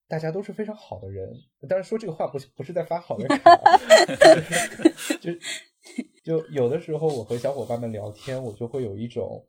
[0.07, 1.29] 大家都是非常好的人，
[1.69, 3.57] 当然说这个话不是不是在发好人卡，
[5.21, 5.33] 就
[6.23, 9.45] 就有的时候我和小伙伴们聊天，我就会有一种。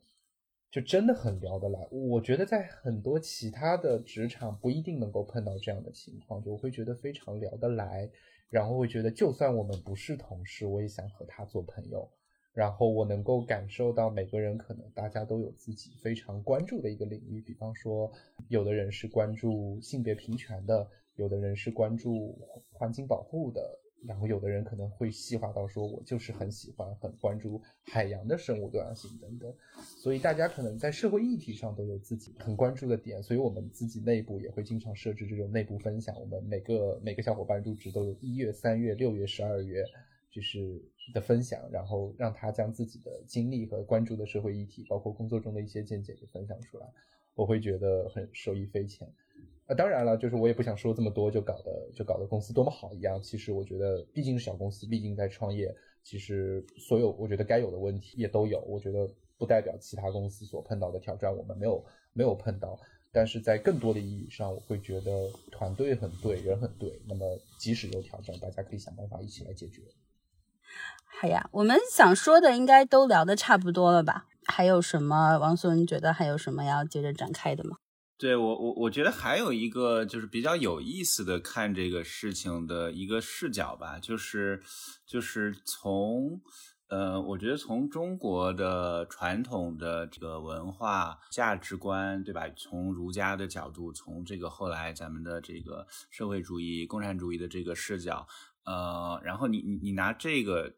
[0.70, 8.08] 就真的很聊得来，我觉得在很多其他的职场不一定能够碰到这样的情况，就我会觉得非常聊得来，
[8.48, 12.08] 然后会觉得就算我们不是同事，我也想和他做朋友，
[12.52, 18.08] 然后我能够感受到每个人可能大家都有自己非常关注的一个领域，比方说
[18.46, 22.38] 有的人是关注性别平权的，有的人是关注
[22.70, 23.76] 环境保护的。
[24.06, 36.18] 然后有的人可能会细化到说，我就是很喜欢、很关注海洋的生物多样性等等，所以大家可能在社会议题上都有自己很关注的点，所以我们自己内部也会经常设置这种内部分享。
[36.18, 39.84] 我们每个每个小伙伴入职都有一月、三月、六月、十二月，
[40.30, 40.80] 就是
[41.12, 46.86] 的分享，然后让他将自己的经历和关注的社会议题，包括工作中的一些见解给分享出来，
[47.34, 49.06] 我会觉得很受益匪浅。
[49.70, 53.22] 那当然了，就是我也不想说这么多，就搞得就搞得公司多么好一样。
[53.22, 58.60] 其实我觉得，毕竟是小公司，毕竟在创业，其实所有我觉得该有的问题也都有。
[58.62, 59.08] 我觉得
[59.38, 62.76] 不代表其他公司所碰到的挑战我们没有没有碰到，
[63.12, 67.00] 但是在更多的意义上，我会觉得团队很对，人很对。
[67.08, 69.82] 那么即使有挑战，大家可以想办法一起来解决。
[71.20, 74.26] 好呀，我们想说的应该都聊的差不多了吧？
[74.46, 77.76] 还有什么，王素，你觉得还有什么要接着展开的吗？
[78.20, 84.62] 对我我我觉得还有一个就是比较有意思的看这个事情的一个视角吧，就是
[85.06, 86.38] 就是从
[86.88, 92.46] 呃，我觉得从中国的传统的这个文化价值观，对吧？
[92.54, 98.28] 从儒家的角度，从这个后来咱们的这个社会主义、共产主义的这个视角，
[98.66, 100.74] 呃，然后你你你拿这个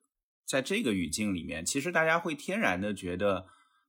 [0.46, 3.46] 在这个语境里面，其实大家会天然的觉得，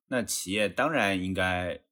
[0.08, 1.84] 那企业当然应该。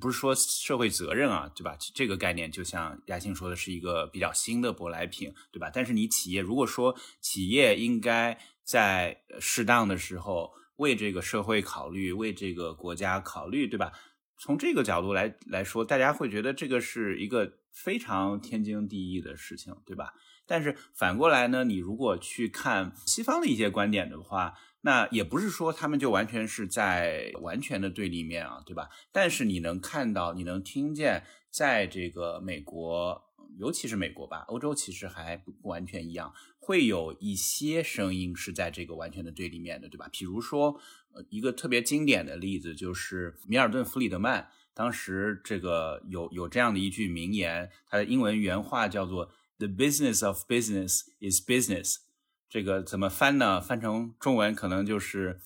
[0.00, 1.76] 不是说社会责任啊，对吧？
[1.94, 5.70] 这个概念就像亚青说的，是一个比较新的舶来品，对吧？
[5.72, 13.92] 但是你企业如果说企业应该在适当的时候为这个社会考虑，为这个国家考虑，对吧？
[14.38, 20.12] 从这个角度来来说，大家会觉得这个是一个非常天经地义的事情，对吧？
[20.46, 24.54] 但是反过来呢，你如果去看西方的一些观点的话，
[24.86, 28.88] 那也不是说他们就完全是在完全的对立面啊，对吧？
[29.10, 33.20] 但是你能看到，你能听见，在这个美国
[33.58, 40.08] 尤其是美国吧，欧洲其实还不完全一样，会有一些声音是在这个完全的对立面的，对吧？
[40.12, 40.78] 比如说，
[41.12, 51.96] 呃，一个特别经典的例子就是米尔顿·弗里德曼，当时这个有有这样的一句名言，他的英文原话叫做 “The business of business is business”，
[52.48, 53.60] 这个怎么翻呢？
[53.60, 55.40] 翻成中文可能就是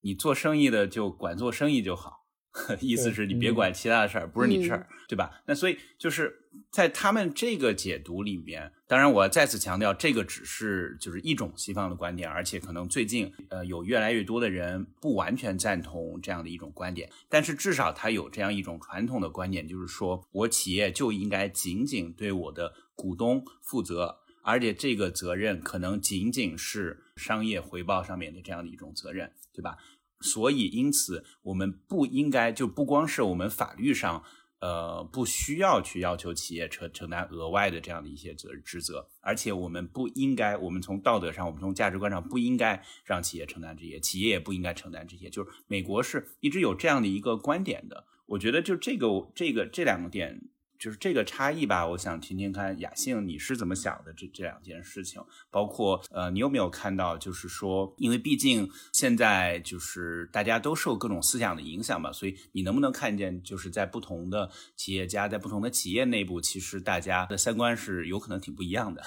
[0.00, 2.18] 你做生意的就管做生意就好。
[2.80, 5.40] 意思是你别管其他的事儿，不是你事儿，对吧？
[5.46, 6.34] 那所以就是
[6.72, 29.76] 在他们这个解读里面，当然我再次强调，这个只是就是一种西方的观点，而且可能最近呃有越来越多的人不完全赞同这样的一种观点，但是至少他有这样一种传统的观点，就是说我企业就应该仅仅对我的股东负责，而且这个责任可能仅仅是商业回报上面的这样的一种责任，对吧？
[30.20, 34.22] 所以，因此，我们不应该就不光是我们法律上，
[34.58, 45.30] 呃，不需要去要求企业承承担额外的这样的一些责职责，而且我们不应该，我们从道德上，我们从价值观上不应该让企业承担这些，企业也不应该承担这些。
[45.30, 48.04] 就是美国是一直有这样的一个观点的。
[48.26, 50.50] 我觉得就这个这个这两个点。
[50.80, 69.02] 就是这个差异吧，我想听听看雅兴你是怎么想的这这两件事情，包括呃，你有没有看到，就是说，因为毕竟现在就是大家都受各种思想的影响嘛，所以你能不能看见，就是在不同的企业家，在不同的企业内部，其实大家的三观是有可能挺不一样的。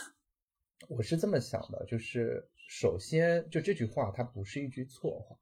[0.90, 5.36] 我是这么想的，就是首先就这句话，它不是一句错话。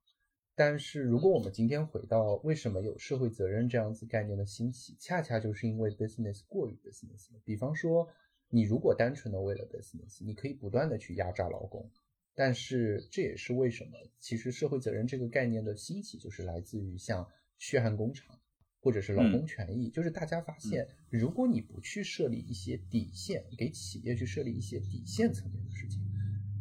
[0.64, 7.30] 但是，如果我们今天回到为什么有社会责任这样子概念的兴起，恰恰就是因为 business 过于 business。
[7.43, 8.07] 比方说，
[8.47, 11.89] 你如果单纯的为了 business，你可以不断的去压榨劳工。
[12.36, 18.39] 但是这也是为什么，其实社会责任这个概念的兴起，就是来自于像血汗工厂，
[18.82, 25.99] 或者是劳工权益，就是大家发现，如果你不去设立一些底线，给企业去设立一些底线层面的事情，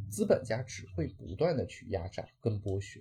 [0.08, 2.98] 资本家只会不断的去压榨跟剥削。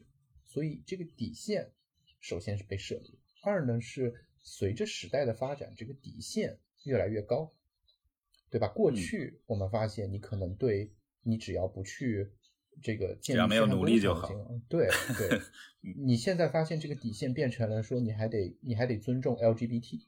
[0.50, 1.72] 所以这个底线，
[2.20, 3.20] 首先是被设立。
[3.44, 7.54] 二呢是随着时代的发展，这个底线越来越高，
[8.50, 8.68] 对吧？
[8.68, 10.92] 过去我们发现，你可能对
[11.22, 12.32] 你只要不去
[12.82, 14.28] 这个建立没有努力就好。
[14.68, 15.40] 对 对，
[15.96, 20.02] 你现在发现这个底线变成了说，你还得你还得尊重 LGBT，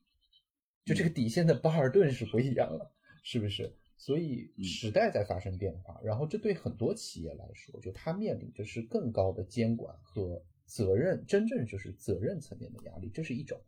[0.86, 3.76] 就这个底线的巴尔顿是不一样了，是不是？
[4.02, 13.62] 所以时代在发生变化，然后这对很多企业来说，就它面临着是更高的监管和责任，真正就是责任层面的压力，这是一种。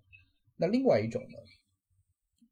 [0.56, 1.38] 那另外一种呢？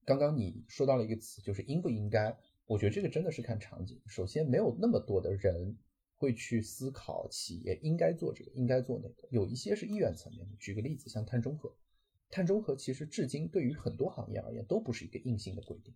[0.06, 2.38] 刚刚你说到了一个词，就是应不应该？
[2.68, 4.00] 我觉得这个真的是看场景。
[4.06, 5.76] 首先，没有那么多的人
[6.18, 9.28] 会去思考企业应该做这个，应该做那个。
[9.32, 10.56] 有一些是意愿层面的。
[10.60, 11.76] 举个例子，像碳中和，
[12.30, 15.96] 碳中和其实至今对于很多行业而言都不是一个硬性的规定。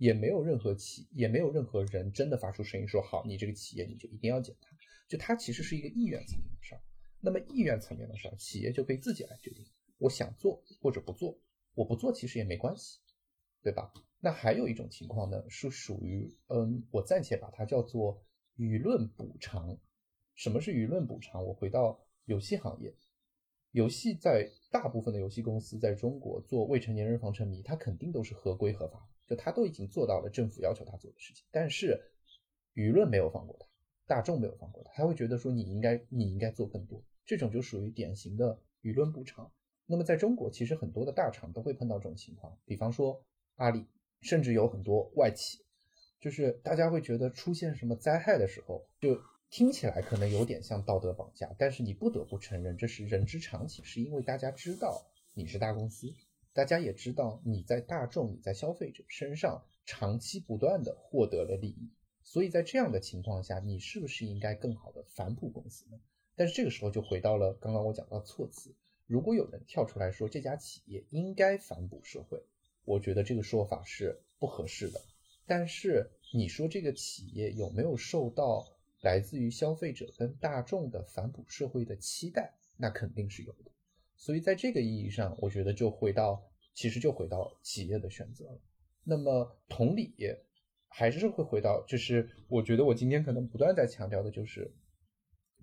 [0.00, 4.74] 也没有任何企，也没有任何人真的发出声音说好，你这个企业你就一定要减碳，
[5.06, 6.80] 就它其实是一个意愿层面的事儿。
[7.20, 9.66] 那么意愿层面的事儿，企业就可以自己来决定，
[9.98, 11.38] 我想做或者不做，
[11.74, 12.98] 我不做其实也没关系，
[13.62, 13.92] 对吧？
[14.20, 18.24] 那还有一种情况呢，是属于嗯，我暂且把它叫做
[18.56, 19.78] 舆论补偿。
[20.34, 21.44] 什么是舆论补偿？
[21.44, 22.94] 我回到游戏行业，
[23.72, 29.06] 游戏在大部分的游戏公司在中国做未成年人防沉迷，它肯定都是合规合法。
[29.30, 32.10] 就他都已经做到了政府要求他做的事情，但是
[32.74, 33.66] 舆论没有放过他，
[34.08, 39.48] 大众没有放过他，他会觉得说你应该你应该做更多，这种就属于典型的舆论补偿。
[39.86, 43.24] 那么在中国，其实很多的大厂都会碰到这种情况，比方说
[43.54, 43.86] 阿里，
[44.20, 45.64] 甚至有很多外企，
[46.18, 49.16] 就是大家会觉得出现什么灾害的时候，就
[49.48, 56.12] 听起来可能有点像道德绑架，但是你不得不承认这是人之常情，是因为大家知道你是大公司。
[56.52, 61.90] 大家也知道，你在大众、你在消费者身上长期不断的获得了利益，
[62.24, 66.00] 所以在这样的情况下，你是不是应该更好的反哺公司呢？
[66.34, 68.74] 但是这个时候就回到了刚刚我讲到措辞，
[69.06, 72.42] 如果有人跳出来说这家企业应该反哺社会，
[72.84, 75.00] 我觉得这个说法是不合适的。
[75.46, 78.66] 但是你说这个企业有没有受到
[79.02, 82.54] 来自于消费者跟大众的反哺社会的期待？
[82.76, 83.70] 那肯定是有的。
[84.20, 88.60] 所以在这个意义上，我觉得就回到，其实就回到企业的选择了。
[89.02, 90.14] 那么同理，
[90.88, 94.70] 还是会回到，就是我觉得我今天可能不断在强调的就是，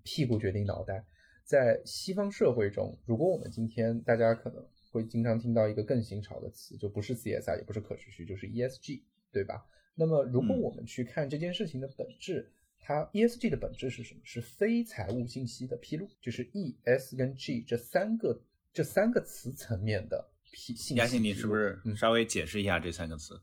[0.03, 1.05] 屁股决定脑袋。
[1.45, 9.68] 在西方社会中，如果我们今天大家可能会经常听到一个更新潮的词，就不是 CSR，也不是可持续，就是 ESG，对吧？
[9.93, 12.51] 那么如果我们去看这件事情的本质。
[12.88, 14.21] 它 ESG 的本质是什么？
[14.23, 20.95] 是非财务信息的披露，就是 E、S 跟 G 这三个这三个词层面的披信息。
[20.95, 23.38] 亚信，你是不是稍微解释一下这三个词？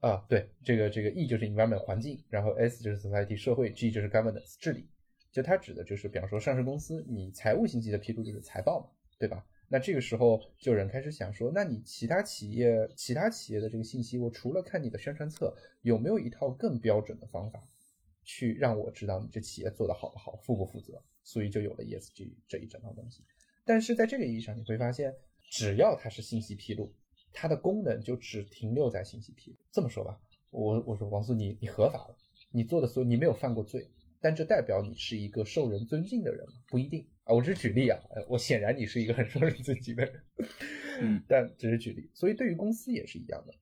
[0.00, 4.86] 啊，对，这个这个 E 就是 environment 环境，然后 S 就是 society 社会，G 就是 governance 治理。
[5.32, 9.46] 就它指的就是，比方说上市公司，你财务信息的披露就是财报嘛，对吧？
[9.66, 17.66] 那这个时候就有人开始想说，那你其他企业其他企业的这个信息，我除了看你的宣传册，有没有一套更标准的方法，
[18.24, 21.00] 去让我知道你这企业做的好不好，负不负责？
[21.22, 23.22] 所以就有了 ESG 这一整套东西。
[23.64, 25.14] 但是在这个意义上，你会发现，
[25.50, 26.92] 只要它是信息披露，
[27.32, 29.56] 它的功能就只停留在信息披露。
[29.70, 30.20] 这么说吧，
[30.50, 32.16] 我我说王素，你你合法了，
[32.50, 33.88] 你做的所有你没有犯过罪。
[34.20, 36.54] 但这代表你是一个受人尊敬的人吗？
[36.68, 37.34] 不一定啊。
[37.34, 40.22] 我只是举例啊，我显然你是一个很受人尊敬的人，
[41.00, 42.10] 嗯， 但只是举例。
[42.14, 43.52] 所以对于公司也是一样的，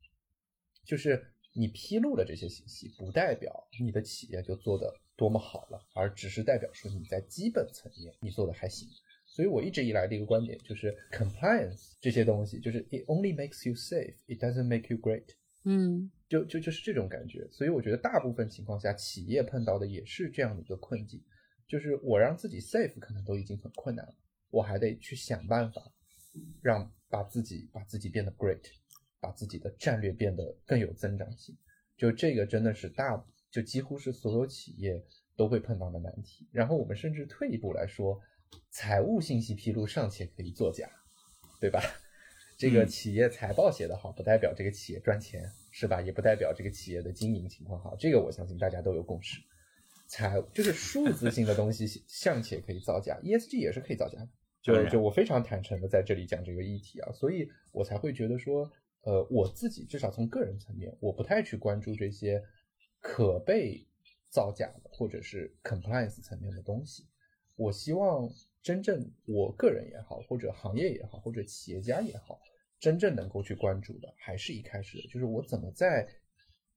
[0.84, 8.88] 就是你披露了这些信息，不代表你的企业就做得多么好了，而只是代表说你在基本层面你做的还行。
[9.26, 15.26] 所以我一直以来的一个观点就是 compliance 这些东西，就是 it only makes you safe, it doesn't make you great。
[15.64, 16.11] 嗯。
[16.28, 21.22] 就就就是这种感觉，所以我觉得大部分情况下，企业碰到的也是这样的一个困境，
[21.68, 24.14] 就是我让自己 safe 可能都已经很困难了，
[24.48, 25.92] 我还得去想办法，
[26.62, 28.62] 让把自己把自己变得 great，
[29.22, 31.56] 把自己的战略变得更有增长性。
[31.96, 35.00] 就这个真的是大，就几乎是所有企业
[35.36, 36.48] 都会碰到的难题。
[36.50, 38.20] 然后我们甚至退一步来说，
[38.70, 40.90] 财务信息披露尚且可以作假，
[41.60, 41.80] 对吧？
[42.58, 46.02] 这个企业财报写得好，不代表这个企业赚钱，是吧？
[46.02, 47.94] 也不代表这个企业的经营情况好。
[47.96, 49.40] 这个我相信大家都有共识。
[50.08, 54.28] 财就是数字性的东西， 尚且可以造假，ESG 也是可以造假的。
[54.60, 58.70] 就就我非常坦诚的在这里讲这个议题啊，所以我才会觉得说，
[59.03, 62.42] 呃，我自己至少从个人层面，我不太去关注这些
[63.00, 63.86] 可被
[64.28, 67.07] 造假的或者是 compliance 层面的东西。
[67.57, 68.28] 我希望
[68.62, 72.40] 真正我个人也好，或者行业也好，或者企业家也好。
[72.80, 76.09] 真正能够去关注的，还是一开始的，就是我怎么在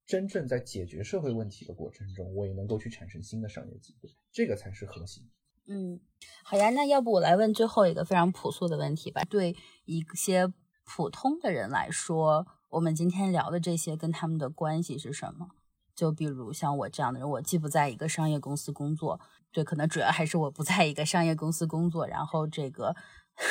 [0.05, 5.27] 真正在解决社会问题的过程中，我也能够去产生新的商业机会，这个才是核心。
[5.67, 5.99] 嗯，
[6.43, 9.23] 好呀，那要不我来问最后一个非常朴素的问题吧？
[9.23, 9.55] 对
[9.85, 10.53] 一些
[10.85, 15.47] 普通的人来说，我们今天聊的这些跟他们的关系是什么？
[15.95, 19.19] 就比如像我这样的人，我既不在一个商业公司工作，
[19.51, 22.95] 对，可能主要还是我不在一个商业公司工作，然后这个。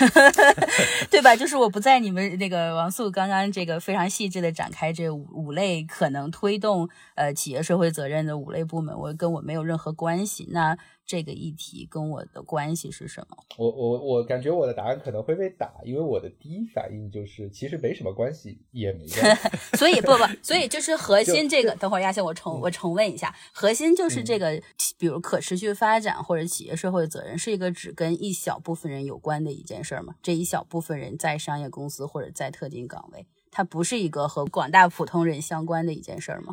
[1.10, 1.36] 对吧？
[1.36, 10.48] 就是我不在你们那个王素刚刚这个非常细致的展开这五五类可能推动呃企业社会责任的五类部门，我跟我没有任何关系。
[10.52, 13.36] 那这个议题跟我的关系是什么？
[13.58, 19.48] 我我我感觉我的答案可能会被打，因为我的第一反应就是其实没什么关系，也没关系。
[19.76, 21.74] 所以不不，所以就是核心这个。
[21.76, 24.60] 等会儿亚欣，我重我重问一下，核心就是这个，
[24.98, 30.14] 比如可持续发展或者企业社会责任，是一个只跟一小部分人有关的一件事儿吗？
[30.22, 36.52] 这一小部分人在商业公司或者在特定岗位，它不是一个和广大普通人相关的一件事儿吗？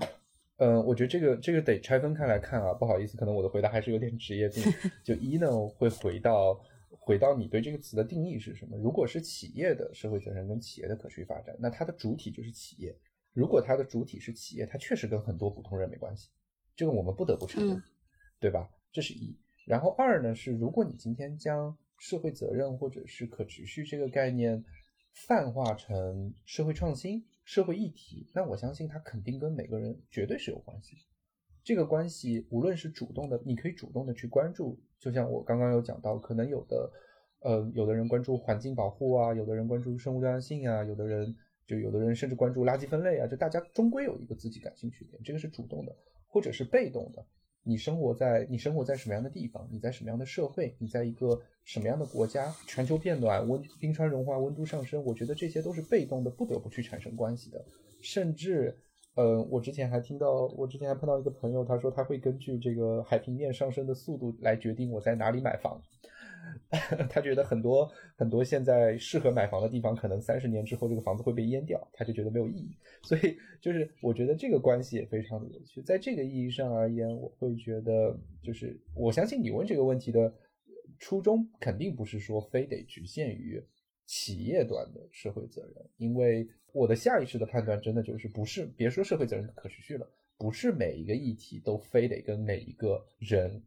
[0.64, 4.64] 嗯，我觉得这个这个得拆分开来看啊，不好意思，可能我的回答还是有点职业病。
[5.04, 8.78] 就一呢，会回到回到你对这个词的定义是什么？
[8.78, 12.96] 如果是企业的社会责任跟企业的可持续发展，那它的主体就是企业。
[13.34, 16.30] 如果它的主体是企业，它确实跟很多普通人没关系，
[16.76, 17.82] 这个我们不得不承认，
[18.40, 18.70] 对吧？
[18.92, 19.36] 这是一。
[19.66, 24.64] 然后二呢是，如果你今天将社会责任或者是可持续这个概念
[25.26, 27.26] 泛化成社会创新。
[27.44, 30.98] 社会议题，那我相信它肯定跟每个人绝对是有关系。
[31.64, 36.92] 这个关系无论是主动的，你可以主动的去关注，就像我刚刚有讲到，可能有的，
[37.40, 41.36] 呃，有的人关注环境保护啊，有的人关注生物多样性啊，有的人
[41.68, 45.96] 就有的人甚至关注垃圾分类啊，就大家终归有一个自己感兴趣点，这个是主动的，
[46.28, 47.26] 或者是被动的。
[47.64, 49.68] 你生活在你生活在什么样的地方？
[49.72, 50.76] 你在什么样的社会？
[50.80, 52.52] 你在一个什么样的国家？
[52.66, 57.64] 全球变暖、温冰川融化、温度上升，我觉得这些都是被动的，不得不去产生关系的。
[58.02, 58.76] 甚至，
[59.14, 65.80] 呃，我之前还听到，我之前还碰到一个朋友，他说他会根据这个海平面上升的速度来决定我在哪里买房。
[67.10, 72.76] 他觉得很多很多现在适合买房的地方，可能三十年之后这个房子会被淹掉，他就觉得没有意义。
[73.04, 75.82] 所以就是我觉得这个关系也非常的有趣。
[75.82, 80.34] 在这个意义上而言，我会觉得就是我相信你问这个问题的
[81.00, 83.62] 初衷肯定不是说非得局限于
[84.06, 90.08] 企业端的社会责任，因为我的下意识的判断真的就是不是别说社会责任可持续了，
[90.38, 93.62] 不是每一个议题都非得跟每一个人。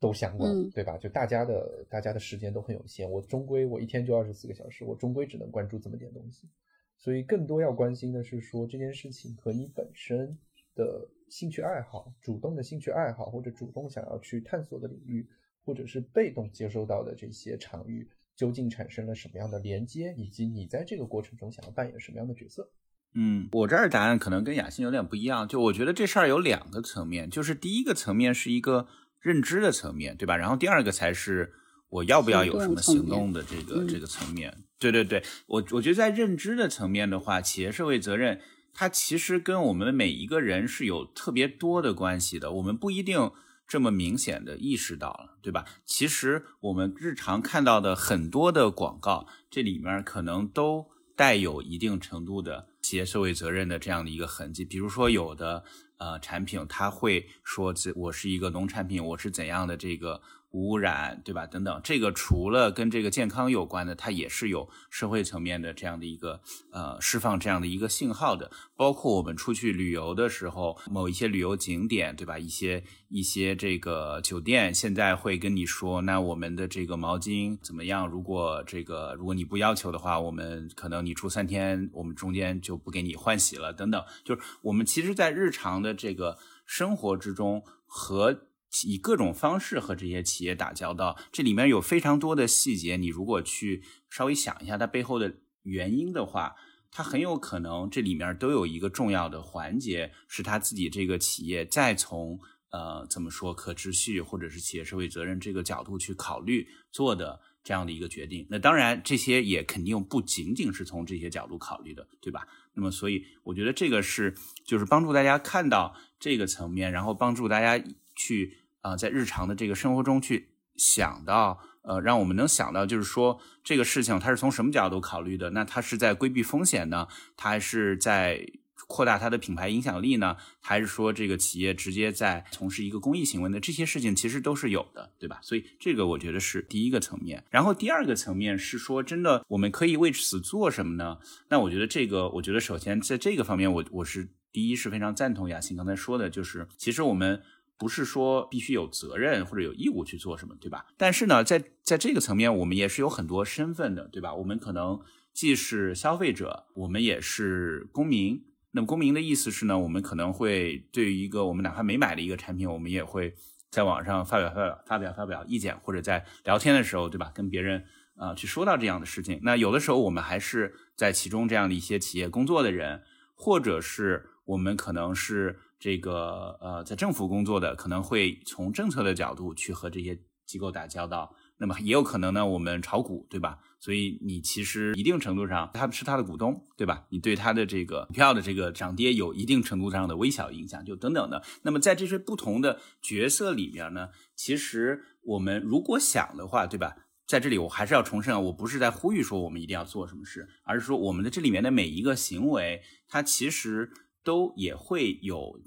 [0.00, 0.96] 都相关，对吧？
[0.96, 6.48] 就大家的大家的时间都很有限，我终归我一天就二十四个小时，我终归只能关注这么点东西，
[6.96, 10.38] 所以更多要关心的是说这件事情和你本身
[10.74, 15.28] 的兴趣爱好、主动的兴趣爱好或者主动想要去探索的领域，
[15.64, 22.70] 或者是被动接收到的这些场域，究竟产生了什么样的连接，以及你在这个过程中想要扮演什么样的角色。
[23.14, 25.48] 嗯，我这儿答案可能跟雅欣有点不一样。
[25.48, 28.86] 就我觉得这事儿有两个层面，就是第一个层面是一个
[29.20, 30.36] 认知的层面，对吧？
[30.36, 31.52] 然后第二个才是
[31.88, 34.64] 我要不要有什么行动的这个这个层面。
[34.78, 38.40] 对对对，我我觉得在认知的层面的话，企业社会责任
[38.72, 43.32] 它其实跟我们每一个人是有特别多的关系的，我们不一定
[43.66, 45.64] 这么明显的意识到了，对吧？
[45.84, 50.86] 其实我们日常看到的很多的广告，这里面可能都
[51.16, 52.68] 带有一定程度的。
[52.80, 55.62] 企业社会责任的这样的一个痕迹，比如说有的
[55.98, 60.20] 呃产品，他会说这我是一个农产品，我是怎样的这个。
[60.52, 61.46] 污染，对吧？
[61.46, 66.40] 等等，这个除了跟这个健康有关的，它也是有社会层面的这样的一个
[66.72, 68.50] 呃释放这样的一个信号的。
[68.74, 72.38] 包括我们出去旅游的时候，某一些旅游景点，对吧？
[72.38, 78.08] 一些一些这个酒店现在会跟你说，那我们的这个毛巾怎么样？
[78.08, 84.02] 如果这个如果你不要求的话，我们可能你住三天，我们中间就不给你换洗了，等等。
[84.24, 88.47] 就是我们其实，在日常的这个生活之中和。
[88.84, 92.96] 以各种方式和这些企业打交道，这里面有非常多的细节。
[92.96, 96.54] 你如果去稍微想一下它背后的原因的话，
[96.90, 102.38] 它很有可能这里面都有一个重要的环节，是他自己这个企业再从
[102.70, 108.46] 呃怎么说可持续或者是企业社会责任这个角度去考虑做的这样的一个决定。
[108.50, 112.46] 那当然，这些也肯定不仅仅是从这些角度考虑的，对吧？
[112.74, 114.34] 那么，所以我觉得这个是
[114.64, 117.82] 就是帮助大家看到这个层面，然后帮助大家。
[118.20, 125.50] 去啊，在日常的这个生活中去想到，呃，让我们能想到，就是说这个事情它是从什么角度考虑的？
[125.50, 128.46] 那它是在规避风险呢，它还是在
[128.86, 130.36] 扩大它的品牌影响力呢？
[130.60, 133.58] 还是说这个企业直接在从事一个公益行为呢？
[133.60, 135.40] 这些事情其实都是有的，对吧？
[135.42, 137.44] 所以这个我觉得是第一个层面。
[137.50, 141.18] 然后第二个层面是说，真的我们可以为此做什么呢？
[141.48, 147.42] 那我觉得这个，我觉得首先在这个方面，我我是第一是非常赞同雅欣刚才说的，就是其实我们。
[147.78, 150.86] 不是说必须有责任或者有义务去做什么，对吧？
[150.96, 154.34] 但是呢，在在这个层面，我们也是有很多身份的，对吧？
[154.34, 155.00] 我们可能
[155.32, 158.44] 既是消费者，我们也是公民。
[158.72, 163.32] 那么公民的意思是呢，我们可能会对于一个我们哪怕没买的一个产品，我们也会
[163.70, 167.30] 在网上发表发表发表发表意见，或者在聊天的时候，对吧？
[167.32, 167.84] 跟别人
[168.16, 169.38] 啊去说到这样的事情。
[169.44, 173.02] 那有的时候我们还是在其中这样的一些企业工作的人，
[173.34, 175.60] 或者是我们可能是。
[175.78, 183.58] 这个呃，在政府工作的可能会从政策的角度去和这些机构打交道，那么也有可能呢，我们炒股，对吧？
[183.78, 187.04] 所以你其实一定程度上，他是他的股东，对吧？
[187.10, 191.44] 你对他的这个股票的这个涨跌有一定程度上的微小影响，就等等的。
[191.62, 196.96] 那么在这些不同的角色里面呢，其实我们如果想的话，对吧？
[197.26, 203.92] 在这里我还是要重申啊，我不是在呼吁说我们一定要做什么事，而是说我们的这里面的每一个行为，它其实。
[204.24, 205.60] 都也会有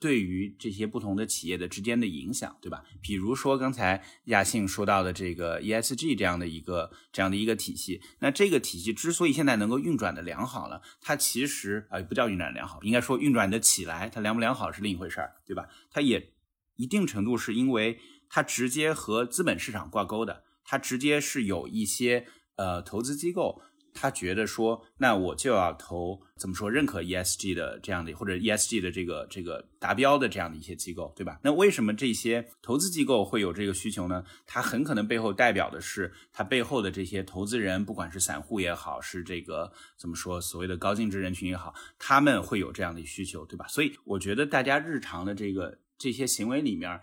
[0.00, 2.84] 对于这些不同的企业的之间的影响，对吧？
[3.00, 15.68] 比如说刚才亚信说到的这个 ESG 这样的一个这样的一个体系，那这个体系之所以现在能够运转的良好了，它其实啊不叫运转良好，应该说运转的起来，它良不良好是另一回事儿，对吧？
[15.90, 16.34] 它也
[16.76, 17.98] 一定程度是因为
[18.28, 23.62] 它直接和资本市场挂钩的，它直接是有一些呃投资机构。
[23.94, 31.38] 他觉得说，那我就要投怎么说认可 ESG 的这样的，或者 ESG 的这个这个达标的这样的一些机构，对吧？
[31.44, 34.24] 那为什么这些投资机构会有这个需求呢？
[34.46, 43.66] 它很可能背后代表的是它背后的这些投资人，不管是散户也好，是这个怎么说所谓的高净值人群也好，他们会有这样的需求，对吧？
[43.68, 47.00] 所以我觉得大家日常的这个这些行为里面，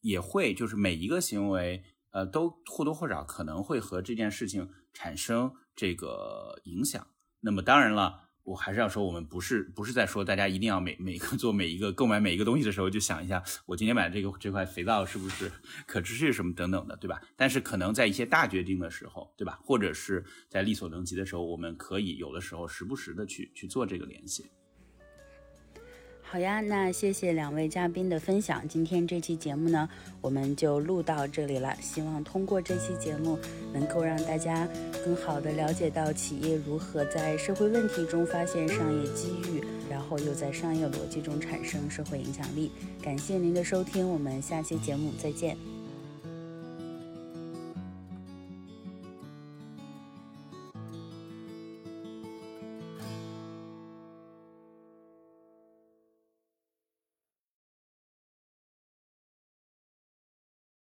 [0.00, 5.54] 也会就是每一个行为，呃，都或多或少可能会和这件事情产生。
[5.74, 7.06] 这个影响，
[7.40, 15.50] 那么当然了，我还是要说，我们不是不是在说大家一定要每每个做每一个购买每一个东西的时候，就想一下，我今天买的这个这块肥皂是不是
[15.86, 17.20] 可持续什么等等的，对吧？
[17.36, 19.58] 但是可能在一些大决定的时候，对吧？
[19.64, 24.50] 或者是在力所能及的时候，我们可以有的时候时不时的去去做这个联系。
[26.26, 28.66] 好呀，那谢谢两位嘉宾的分享。
[28.68, 29.88] 今天这期节目呢，
[30.20, 31.76] 我们就录到这里了。
[31.80, 33.38] 希望通过这期节目，
[33.72, 34.68] 能够让大家
[35.04, 42.72] 更好的了解到企业如何在社会问题中发现商业机遇，然后又在商业逻辑中产生社会影响力。
[43.00, 45.73] 感谢您的收听，我们下期节目再见。